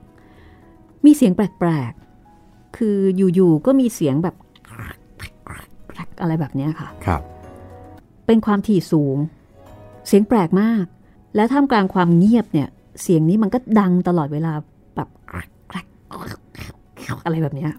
[1.05, 2.97] มีเสียงแปลกๆ คือ
[3.36, 4.36] อยู่ๆ ก็มีเสียงแบบ
[6.21, 7.21] อะไรแบบเนี้ยค่ะ ครับ
[8.25, 9.17] เป็นความถี่สูง
[10.07, 10.86] เสียงแปลกมาก
[11.36, 12.67] และท่ามกลางความเงียบเนี่ย
[13.01, 14.51] เสียงนี้มันก็ดังตลอดเวลา
[14.95, 15.09] แบบ
[17.25, 17.71] อะไรแบบเนี้ย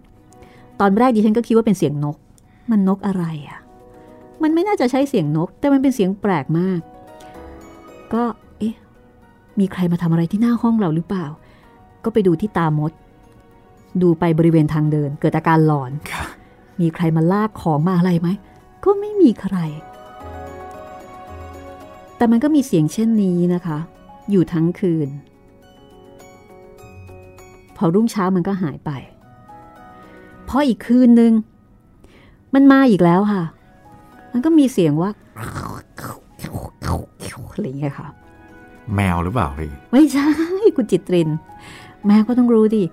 [0.80, 2.16] ตอนแรกดิฉันก็คิดว่าเป็นเสียงนก
[2.70, 3.58] มันนกอะไรอะ่ะ
[4.42, 6.80] มันไม่น่าจะใช่เสียงนก แต่มันเป็นเสียงแปลกมาก
[8.12, 8.22] ก็
[8.58, 8.74] เอ๊ะ
[9.58, 11.26] มีใครมาทำอะไรที่หน้าห้องเราหรือเปล่า
[12.04, 12.92] ก็ไปดูที่ตามด
[14.02, 15.92] ดูไปบริเวณทางเดิน เกิดอาการหลอน
[16.80, 18.28] มีใครมาลากของมาอะไรไหม
[18.84, 19.56] ก็ไม่มีใคร
[22.16, 23.78] แต่มันก็มีเสียงเช่นนี้นะคะ
[24.30, 25.08] อยู่ทั้งคืน
[27.76, 28.90] พอรุ่งเช้ามันก็หายไป
[30.48, 31.32] พออีกคืนหนึ่ง
[32.54, 33.42] มันมาอีกแล้วค่ะ
[34.32, 35.10] มันก็มีเสียงว่า
[37.52, 38.08] อะไรอย่างเงี้ยค่ะ
[38.94, 40.26] แมวหรือเปล่าพี่ไม่ใช่
[40.76, 41.28] คุณจิตริน
[42.06, 42.84] แมวก็ต้องรู้ดิ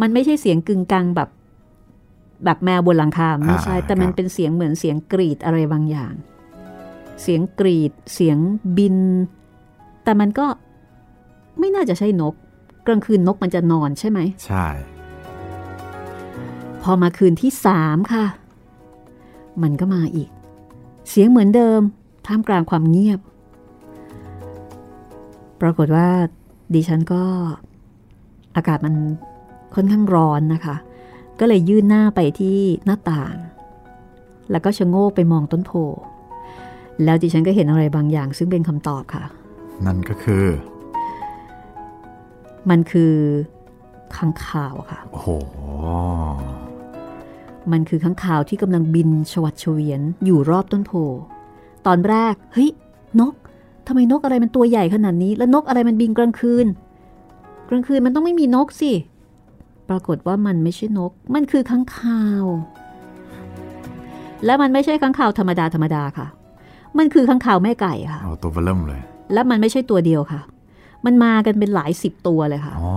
[0.00, 1.28] มันไม่ใช่เสียงกึงกังแบบ
[2.44, 6.12] แบบแมวบนหลังคาไม่ใช่อ่าแต่มันครับเป็นเสียงเหมือนเสียงกรีดอะไรบางอย่าง
[7.22, 8.38] เสียงกรีด เสียง
[8.76, 8.96] บิน
[10.04, 10.46] แต่มันก็
[11.58, 12.34] ไม่น่าจะใช่นก
[12.86, 14.66] กลางคืนนกมันจะนอนใช่ไหมใช่
[16.82, 18.24] พอมาคืนที่สามค่ะ
[19.62, 20.28] มันก็มาอีก
[21.08, 21.80] เสียงเหมือนเดิม
[22.26, 23.20] ท่ามกลางความเงียบ
[25.60, 26.08] ปรากฏว่า
[26.74, 27.22] ดิฉันก็
[28.56, 28.94] อากาศมัน
[29.74, 30.76] ค่อนข้างร้อนนะคะ
[31.40, 33.34] ก็เลยยื่นหน้าไปที่หน้าต่าง
[34.50, 35.72] แล้วก็ชะโงกไปมองต้นโพ
[37.04, 39.24] แล้วดิฉันก็เห็นอะไรบางอย่าง ซึ่งเป็นคำตอบค่ะ
[39.86, 40.44] นั่นก็คือ
[42.70, 43.14] มันคือ
[44.16, 45.28] ค้างคาวค่ะ โอ้โห
[47.72, 50.92] มันคือข้างคาวที่กำลังบินชวัดเฉวียนอยู่รอบต้นโพ
[51.86, 52.70] ตอนแรก เฮ้ย
[53.20, 53.34] นก
[53.86, 56.66] ทำไมนกอะไรมันตัวใหญ่ขนาดนี้ แล้วนกอะไรมันบินกลางคืน
[57.68, 58.92] กลางคืนมันต้องไม่มีนกสิ
[59.88, 62.44] ปรากฏว่ามันไม่ใช่นก มันคือค้างคาว
[64.44, 66.26] และมันไม่ใช่ค้างคาวธรรมดาธรรมดาค่ะ
[66.98, 69.00] มันคือค้างคาวแม่ไก่ค่ะเอาตัวเบลเริ่มเลย
[69.32, 70.40] และมันไม่ใช่ตัวเดียวค่ะ
[71.04, 72.90] มันมากันเป็นหลายสิบตัวเลยค่ะอ๋อ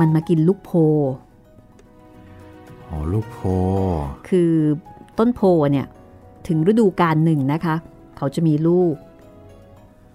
[0.00, 0.70] มันมากินลูกโพ
[2.90, 3.38] อ๋อลูกโพ
[4.28, 4.52] คือ
[5.18, 5.40] ต้นโพ
[5.72, 5.86] เนี่ย
[6.48, 7.74] ถึงฤดูกาลหนึ่งนะคะ
[8.16, 8.94] เขาจะมีลูก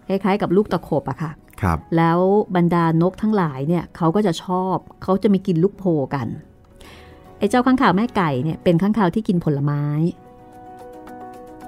[0.07, 2.19] คล้ายๆกับลูกตะขบอะค่ะครับแล้ว
[2.55, 6.27] บรรดานกทั้งหลายเนี่ยเขาก็จะชอบเขาจะมีกินลูกโพกัน
[7.37, 9.83] ไอ้เจ้าข้างข่าวแม่ไก่เนี่ยเป็นข้างข่าวที่กินผลไม้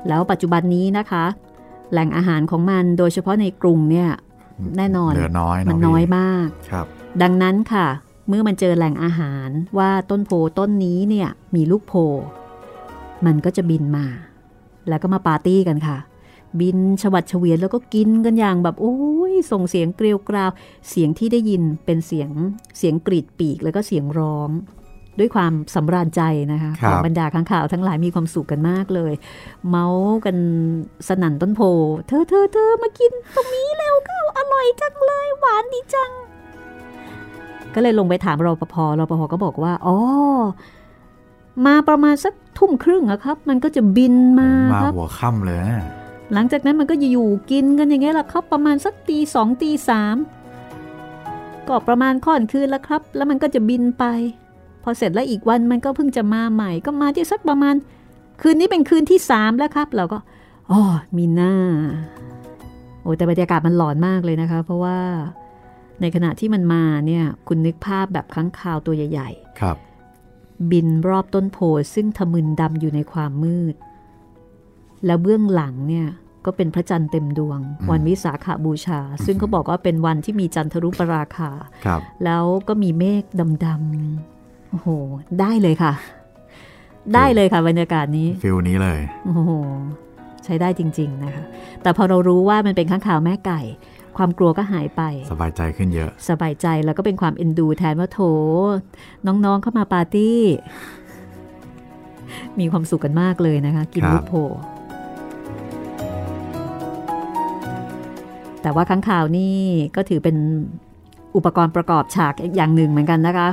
[0.07, 1.25] แล้วปัจจุบันนี้นะคะ
[1.91, 4.09] แหล่งอาหารของมันโดยเฉพาะในกรุงเนี่ย
[4.77, 6.85] แน่นอนเหลือน้อยมันเะน้อยพี่มากครับ
[7.21, 7.87] ดังนั้นค่ะ
[8.27, 11.93] เมื่อมันเจอแหล่งอาหารว่าต้นโพต้นนี้เนี่ยมีลูกโพ
[13.25, 14.05] มันก็จะบินมา
[14.89, 15.97] แล้วก็มาปาร์ตี้กันค่ะ
[16.59, 18.95] บินฉวัดเฉวียนแล้วก็กินกันอย่างแบบโอ้
[19.31, 20.51] ยส่งเสียงเกลียวกราว
[20.89, 22.29] เสียงที่ได้ยินเป็นเสียง
[22.77, 24.49] เสียงกรีดปีกแล้วก็เสียงร้อง
[25.19, 26.21] ด้วยความสำราญใจ
[26.51, 29.13] นะคะครัขบองบรรดาข้างข่าวทั้งหลายมีความสุขกันมากเลย
[29.67, 30.37] เมาส์กัน
[31.07, 31.61] สนั่นต้นโพ
[32.07, 36.11] เธอเธอเธอมากินตรงนี้แล้วก็อร่อยจังเลย หวานดีจัง
[37.79, 39.97] ก็เลยลงไปถามรปภรปภก็บอกว่าอ๋อ
[41.65, 45.81] มาประมาณสักทุ่มครึ่งอะครับ มันก็จะบินมามาครับหัวค่ำเลยนะ
[46.33, 50.15] หลังจากนั้นมันก็จะอยู่กินกันอย่างเงี้ยแหละครับ ประมาณสักตีสองตีสาม
[51.67, 54.05] ก็ประมาณค่อนคืนแล้วครับ แล้วมันก็จะบินไป
[54.83, 57.75] พอเสร็จแล้วอีกวันมันก็เพิ่งจะมาใหม่ ก็มาที่สักประมาณ
[58.41, 60.19] คืนนี้เป็นคืนที่สามแล้วครับ เราก็
[60.71, 60.81] อ๋อ
[61.17, 61.53] มีหน้า
[63.01, 64.97] โอ้แต่บรรยากาศมันหลอนมากเลยนะคะ เพราะว่า
[66.01, 69.77] ในขณะที่มันมาเนี่ยคุณนึกภาพแบบค้างคาวตัวใหญ่ๆ ครับ
[70.71, 71.57] บินรอบต้นโพ
[71.93, 73.75] ซึ่งทะมึนดำอยู่ในความมืด
[75.05, 76.07] แล้วเบื้องหลังเนี่ย
[76.45, 81.51] ก็เป็นพระจันทร์เต็มดวงอืมวันวิสาขาบูชา ซึ่งเขาบอกว่าเป็นวันที่มีจันทรุปราคา
[81.85, 83.23] ครับแล้วก็มีเมฆ
[83.65, 84.89] ดำๆโอ้โห
[85.39, 85.93] ได้เลยค่ะ
[87.15, 89.51] ได้เลยค่ะบรรยากาศนี้ฟิลนี้เลย โอ้โห
[90.43, 91.43] ใช้ได้จริง ๆ นะคะ
[91.81, 93.61] แต่พอเรารู้ว่ามันเป็นข้างข่าวแม่ไก่
[94.17, 95.01] ความกลัวก็หายไป
[95.31, 98.19] สบายใจขึ้นเยอะ สบายใจแล้วก็เป็นความเอ็นดูแทนว่าโถ
[99.25, 100.39] น้องๆเข้ามาปาร์ตี้
[102.59, 104.33] มีความสุขกันมากเลยนะคะ กินครับลูกโพ
[108.61, 109.55] แต่ว่าค้างข่าวนี่
[109.95, 110.35] ก็ถือเป็น
[111.35, 113.49] อุปกรณ์ประกอบฉากอย่างหนึ่งเหมือนกันนะคะ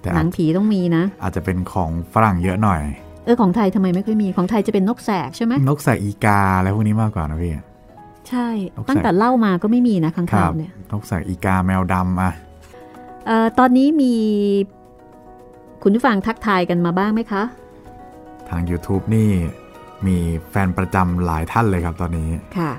[0.00, 2.80] แต่หนัอาจงผีต้องมีนะ อาจจะเป็นของฝรั่งเยอะหน่อย
[3.24, 7.52] เออของไทยทำไมไม่ค่อยมีของไทยจะเป็นนกแสกใช่ไหมนกใส่อีกาอะไรพวกนี้มากกว่านะพี่
[8.32, 12.32] ใช่นกแสกตั้งแต่เล่ามาก็ไม่มีนะค้างครัข่าวบเนี่ยนกใส่อีกาแมวดำอะ
[13.26, 14.14] เอ่อตอนนี้มี
[15.82, 17.42] คุณผู้ฟังทักทายกันมาบ้างไหมคะ
[18.48, 19.30] ทาง YouTube นี่
[20.06, 20.16] มี
[20.50, 22.28] แฟนประจำหลายท่านเลยครับตอนนี้
[22.58, 22.72] ค่ะ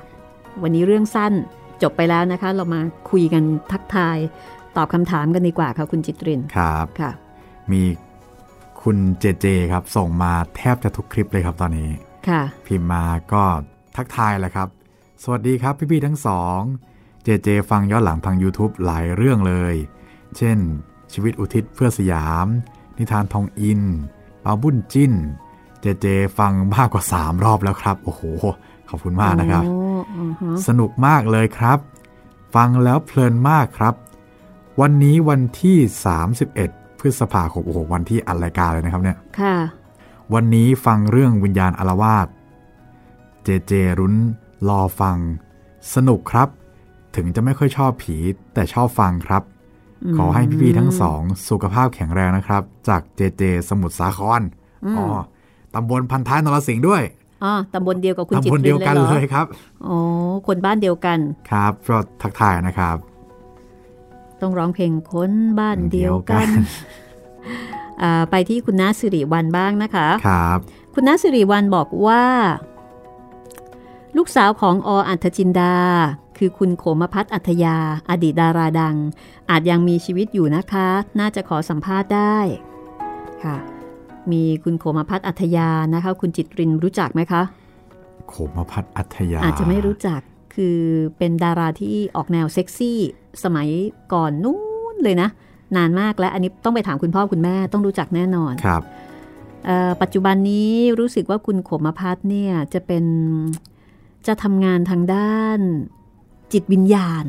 [0.62, 1.32] วันนี้เรื่องสั้น
[1.82, 2.80] จบไปแล้วนะคะ เรามา
[3.10, 3.42] คุยกัน
[3.72, 4.16] ทักทาย
[4.76, 7.10] ตอบคำถามกันดีกว่าค่ะคุณจิตรินครับค่ะ
[7.72, 7.82] มี
[8.82, 11.88] คุณเจเจครับ ส่งมาแทบจะทุกคลิปเลยครับตอนนี้
[12.28, 13.42] ค่ะ พิมพ์มาก็
[13.96, 14.68] ทักทายแหละครับ
[15.24, 16.60] สวัสดีครับพี่ๆทั้งสอง
[17.22, 19.74] เจเจฟังย้อนหลังทาง YouTube หลายเรื่องเลย
[20.36, 20.58] เช่น
[21.12, 22.46] ชีวิตอุทิศเพื่อสยาม
[22.98, 23.80] นิทานทองอิน
[24.44, 25.12] ปาบุญจิ้น
[25.80, 26.06] เจเจ
[26.38, 28.22] ฟังมากกว่า 3 รอบแล้วครับ โอ้โห
[28.88, 29.74] ขอบคุณมากนะครับโอ้
[30.16, 31.78] อือฮะสนุกมากเลยครับ
[32.54, 33.94] ฟังแล้วเพลินมากครับ
[34.80, 35.78] วันนี้วันที่
[36.42, 39.56] 31 พฤษภาคมโอ้โหวันที่อัดรายการเลยนะครับเนี่ยค่ะ
[40.34, 42.26] วันนี้ฟังเรื่องวิญญาณอารวาส
[43.42, 44.16] เจเจรุ้น
[44.68, 45.16] รอฟัง
[45.94, 46.48] สนุกครับ
[47.16, 48.16] ถึงจะไม่ค่อยชอบผี
[48.54, 49.42] แต่ชอบฟังครับ
[50.16, 54.40] ขอให้พี่ๆทั้งสอง สุขภาพแข็งแรงนะครับ จากเจเจสมุทรสาคร
[54.98, 55.06] อ๋อ
[55.74, 57.02] ตำบลพันท้ายนรสิงห์ด้วย
[57.44, 59.46] อ๋อตำบลเดียวกับคุณจิตตำบลริเดียนวเลยกันเหรอเลยครับ
[59.86, 59.98] อ๋อ
[60.46, 61.18] คนบ้านเดียวกัน
[61.50, 62.96] ครับก็ทักทายนะครับ
[64.40, 70.58] ต้องร้องเพลงคนบ้านเดียวกันเดียวกันอ่าไปที่คุณน้าสิริวัลบ้างนะคะ ครับ
[70.94, 72.22] คุณน้าสิริวัลบอกว่า
[74.16, 75.74] ลูกสาวของออัธจินดา
[76.38, 77.76] คือคุณโขมพัฒน์อัธยา
[78.10, 78.96] อดีตดาราดัง
[79.50, 80.88] อาจยังมีชีวิตอยู่นะคะ
[81.20, 82.36] น่าจะขอสัมภาษณ์ได้
[83.44, 83.56] ค่ะ
[84.32, 87.42] มีคุณโขมพัฒน์อัธยานะคะ คุณจิตรินรู้จักไหมคะ
[88.28, 90.20] โขมพัฒน์อัธยา อาจจะไม่รู้จัก
[90.54, 90.78] คือ
[91.18, 92.98] เป็นดาราที่ออกแนวเซ็กซี่
[93.44, 93.68] สมัย
[94.12, 94.58] ก่อนนู้
[94.94, 95.28] นเลยนะ
[95.76, 98.82] นานมากแล้วอันนี้ต้องไปถามคุณพ่อคุณแม่ต้องรู้จักแน่นอนครับ
[99.66, 103.04] เอ่อปัจจุบันนี้รู้สึกว่าคุณโขมพัฒน์เนี่ยจะเป็น
[104.26, 105.58] จะทำงานทางด้าน
[106.52, 107.24] จิตวิญญาณ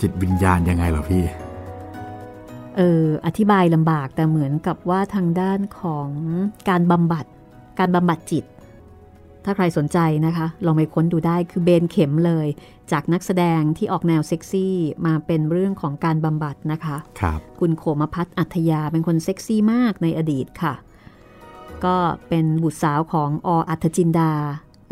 [0.00, 1.24] จิตวิญญาณยังไงเหรอพี่
[2.76, 6.08] เอออธิบายลำบากแต่เหมือนกับว่าทางด้านของ
[6.68, 7.24] การบำบัด
[7.78, 8.44] การบำบัดจิต
[9.44, 12.46] ถ้าใครสนใจนะคะ ลองไปค้นดูได้คือเบนเข็มเลย
[12.92, 14.74] จากนักแสดงที่ออกแนวเซ็กซี่
[15.06, 20.74] มาเป็นเรื่องของการบำบัดนะคะครับคุณโขมพัฒน์อัธยาเป็นคนเซ็กซี่มากในอดีตค่ะ
[21.84, 21.96] ก็
[22.28, 24.32] เป็นบุตรสาวของออัธจินดา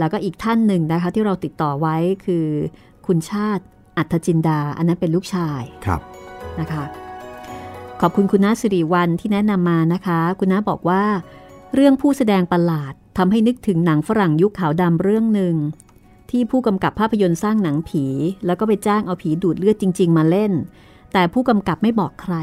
[0.00, 2.46] แล้วก็อีกท่านหนึ่งนะคะที่เราติดต่อไว้คือ
[3.06, 3.64] คุณชาติ
[3.96, 6.00] อัธจินดา อันนั้นเป็นลูกชายครับ
[6.60, 6.84] นะคะ
[8.00, 11.02] ขอบคุณคุณน้าสิริวัลที่แนะนำมานะคะ คุณน้าบอกว่า
[11.74, 15.54] เรื่องผู้แสดงประหลาดทำให้นึกถึงหนังฝรั่งยุคขาวดำเรื่องหนึ่ง
[16.30, 18.04] ที่ผู้กำกับภาพยนตร์สร้างหนังผี
[18.46, 20.52] แล้วก็ไปจ้างเอาผีดูดเลือดจริง ๆ มาเล่น
[21.12, 22.34] แต่ผู้กำกับไม่บอกใคร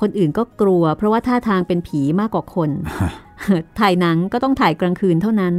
[0.00, 2.70] คนอื่นก็กลัว เพราะว่าท่าทางเป็นผีมากกว่าคน
[3.78, 5.54] ถ่ายหนังก็ต้องถ่ายกลางคืนเท่านั้น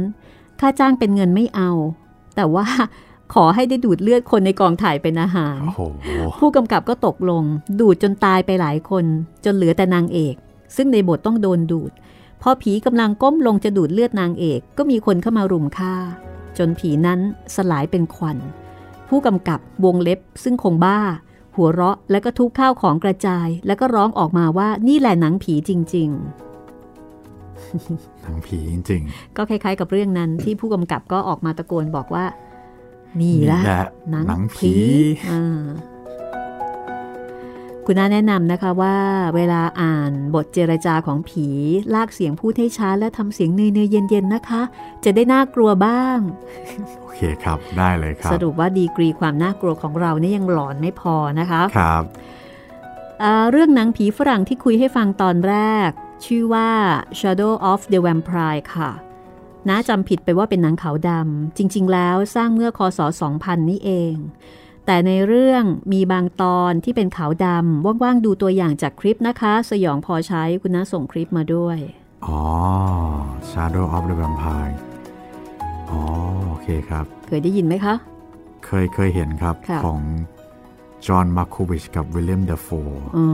[0.60, 1.70] ค่าจ้างเป็นเงินไม่เอา
[2.36, 2.66] แต่ว่า
[3.34, 5.80] ขอให้ได้ดูดเลือดคนในกองถ่ายเป็นอาหารโอ้โห
[6.38, 7.44] ผู้กำกับก็ตกลง
[7.80, 9.04] ดูดจนตายไปหลายคน
[9.44, 10.34] จนเหลือแต่นางเอก
[10.76, 11.92] ซึ่งในบทต้องโดนดูด
[12.42, 15.94] พอผีกำลังก้มลงจะดูดเลือดนางเอก ก็มีคนเข้ามารุมฆ่า
[16.58, 17.20] จนผีนั้น
[17.54, 18.38] สลายเป็นควัน
[19.08, 20.98] ผู้กำกับวงเล็บซึ่งคงบ้า
[21.56, 26.10] หัวเราะแล้วก็ทุบข้าวของกระจาย แล้วก็ร้องออกมาว่านี่แหละหนังผีจริง
[28.22, 32.24] หนังผีจริง ๆ ก็คล้ายๆ กับเรื่องนั้นที่ผู้กำกับก็ออกมาตะโกนบอกว่า
[33.20, 34.72] นี่ๆแหละแหละหนังหนังผีผี
[35.30, 35.64] อ่า
[37.84, 38.96] คุณน้าแนะนำนะคะว่า
[39.36, 41.46] เวลาอ่านบทเจรจาของผี
[41.94, 44.62] ลากเสียงพูดให้ช้าและทำเสียงเนยเนยๆเย็นๆนะคะ
[45.04, 46.18] จะได้น่ากลัวบ้าง
[47.00, 52.04] โอเคครับได้เลยครับ สรุปว่าดีกรีความน่ากลัวของเราเนี่ยยังหลอนไม่พอนะคะครับ
[53.22, 55.54] อ่าเรื่องหนังผีฝรั่งที่คุยให้ฟังตอนแร
[55.88, 55.90] ก
[56.24, 56.70] ชื่อว่า
[57.18, 58.90] Shadow of the Vampire ค่ะ
[59.68, 63.00] น้าจำผิดไปว่าเป็นหนังขาวดำ จริง ๆ แล้วสร้างเมื่อคศ
[63.34, 64.14] 2000 นี่เอง
[64.86, 71.78] แต่ในเรื่องมีบางตอนที่เป็นขาวดำ ว่าง ๆ ดูตัวอย่างจากคลิปนะคะ สยองพอใช้คุณน้าส่งคลิปมาด้วย
[72.26, 72.40] อ๋อ
[73.50, 74.74] Shadow of the Vampire
[75.90, 76.00] อ๋อ
[76.46, 77.94] โอเคครับ เคยได้ยินไหมคะ
[78.66, 80.00] เคยเคยเห็นครับค่ะของ
[81.06, 82.68] จอห์นมาร์โควิชกับวิลเลียมเดฟโฟ
[83.16, 83.26] อ๋อ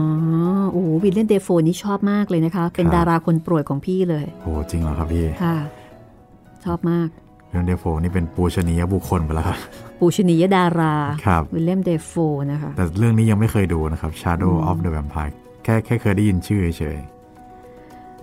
[0.71, 5.57] โอ้โหวิลเลียนเดโฟนี่ชอบมากเลยนะคะ เป็นครับดาราคนโปรดของพี่เลยโอ้จริงเหรอครับพี่ ค่ะ
[6.65, 7.09] ชอบมาก
[7.51, 9.57] วิลเลียมเดฟโฟนี่เป็นปูชนียบุคคลไปแล้วครับ
[9.99, 10.93] ปูชนียดารา
[11.25, 12.13] ครับวิลเลียมเดโฟ
[12.51, 16.97] นะคะ แต่เรื่องนี้ยังไม่เคยดูนะครับ Shadow of the Vampire แค่แค่เคยได้ยินชื่อเฉย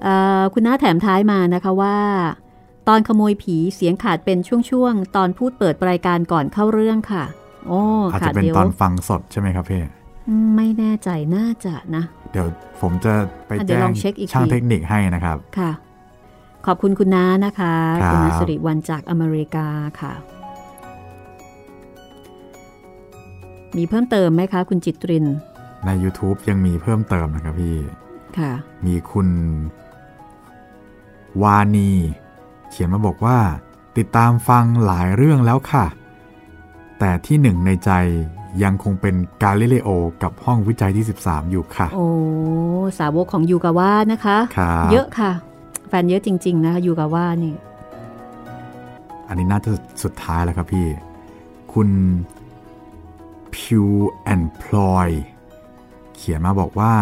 [0.03, 1.97] เอ่อคุณน้าแถมท้ายมานะคะว่า
[2.88, 4.38] ตอนขโมยผีเสียงขาดเป็น
[4.70, 7.24] ช่วงๆ ตอนพูดเปิดรายการก่อนเข้าเรื่องค่ะ
[7.66, 9.82] โอ้ๆอาจขาจะดเป็นเดียวตอนฟังสดใช่ไหมครับพี่
[10.56, 12.46] ไม่แน่ใจน่าจะนะ เดี๋ยว
[12.80, 13.12] ผมจะ
[13.46, 15.70] ไปอะเดี๋ยวแจ้ลงองเช็คอีกช่างทีเทคนิคให้นะครับค่ะ
[16.66, 19.66] ขอบคุณคุณน้านะคะครับณน้าสิริวัลจากอเมริกา
[20.00, 20.12] ค่ะ
[23.76, 25.26] มีเพิ่มเติมไหมคะ คุณจิตริน
[25.86, 27.76] ใน YouTube ยังมีเพิ่มเติมนะครับพี่
[28.38, 28.52] ค่ะ
[28.86, 29.28] มีคุณ
[31.42, 31.90] วานี
[32.70, 33.38] เขียนมาบอกว่า
[33.98, 35.84] ติดตามฟังหลายเรื่องแล้วค่ะ
[37.05, 37.90] แต่ที่หนึ่งในใจ
[38.62, 39.88] ยังคงเป็นกาลิเลโอ
[40.22, 42.09] กับห้องวิจัยที่ 13 อยู่ค่ะ โอ้
[42.98, 45.32] สาวกของยูกาว่านะคะครับเยอะค่ะ
[45.88, 47.55] แฟนเยอะจริง ๆ นะคะยูกาว่านี่
[49.28, 49.72] อันนี้น่าจะ
[50.03, 50.86] สุดท้ายแล้วครับพี่
[51.72, 51.88] คุณ
[53.55, 53.88] Pew
[54.32, 55.09] and Ploy
[56.14, 56.94] เขียนมาบอกว่า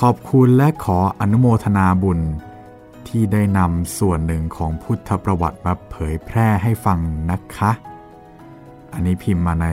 [0.00, 2.20] ขอบคุณและขออนุโมทนาบุญ
[3.08, 6.98] ที่ได้นำส่วนหนึ่งของพุทธประวัติมาเผยแพร่ให้ฟัง
[7.32, 7.72] นะคะ
[8.96, 9.68] อันนี้พิมพ์มาใน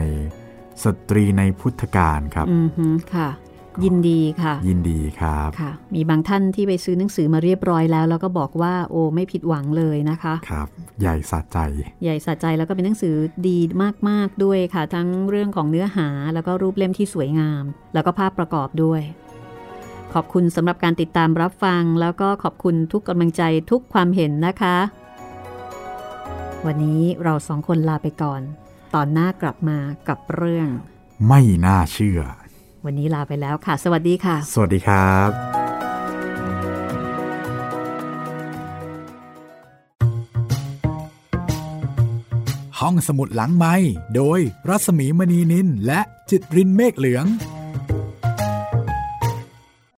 [0.84, 3.28] สตรีในพุทธการครับ อือฮึค่ะ
[3.84, 10.68] ยินดีค่ะ ยินดีครับค่ะ มีบางท่านที่ไปซื้อหนังสือมาเรียบร้อยแล้ว แล้วก็บอกว่าโอ้ไม่ผิดหวังเลยนะคะ ครับ
[11.00, 11.58] ใหญ่สะใจ
[12.02, 13.14] ใหญ่สะใจแล้วก็เป็นหนังสือ
[13.48, 13.58] ดี
[14.08, 17.62] มากๆด้วยค่ะ ทั้งเรื่องของเนื้อหาแล้วก็รูปเล่มที่สวยงาม
[17.94, 19.02] แล้วก็ภาพประกอบด้วย
[20.12, 24.76] ขอบคุณสำหรับการติดตามรับฟัง แล้วก็ขอบคุณทุกกำลังใจทุกความเห็นนะคะ
[26.66, 28.42] วันนี้เราสองคนลาไปก่อน
[28.94, 29.78] ตอนหน้ากลับมา
[30.08, 30.68] กับเรื่อง
[31.28, 32.20] ไม่น่าเชื่อ
[32.84, 35.30] วันนี้ลาไปแล้วค่ะ สวัสดีค่ะ สวัสดีครับ
[42.80, 43.74] ห้องสมุดหลังไม้
[44.16, 47.26] โดยรัสมีมณีนินและจิตรินเมฆเหลือง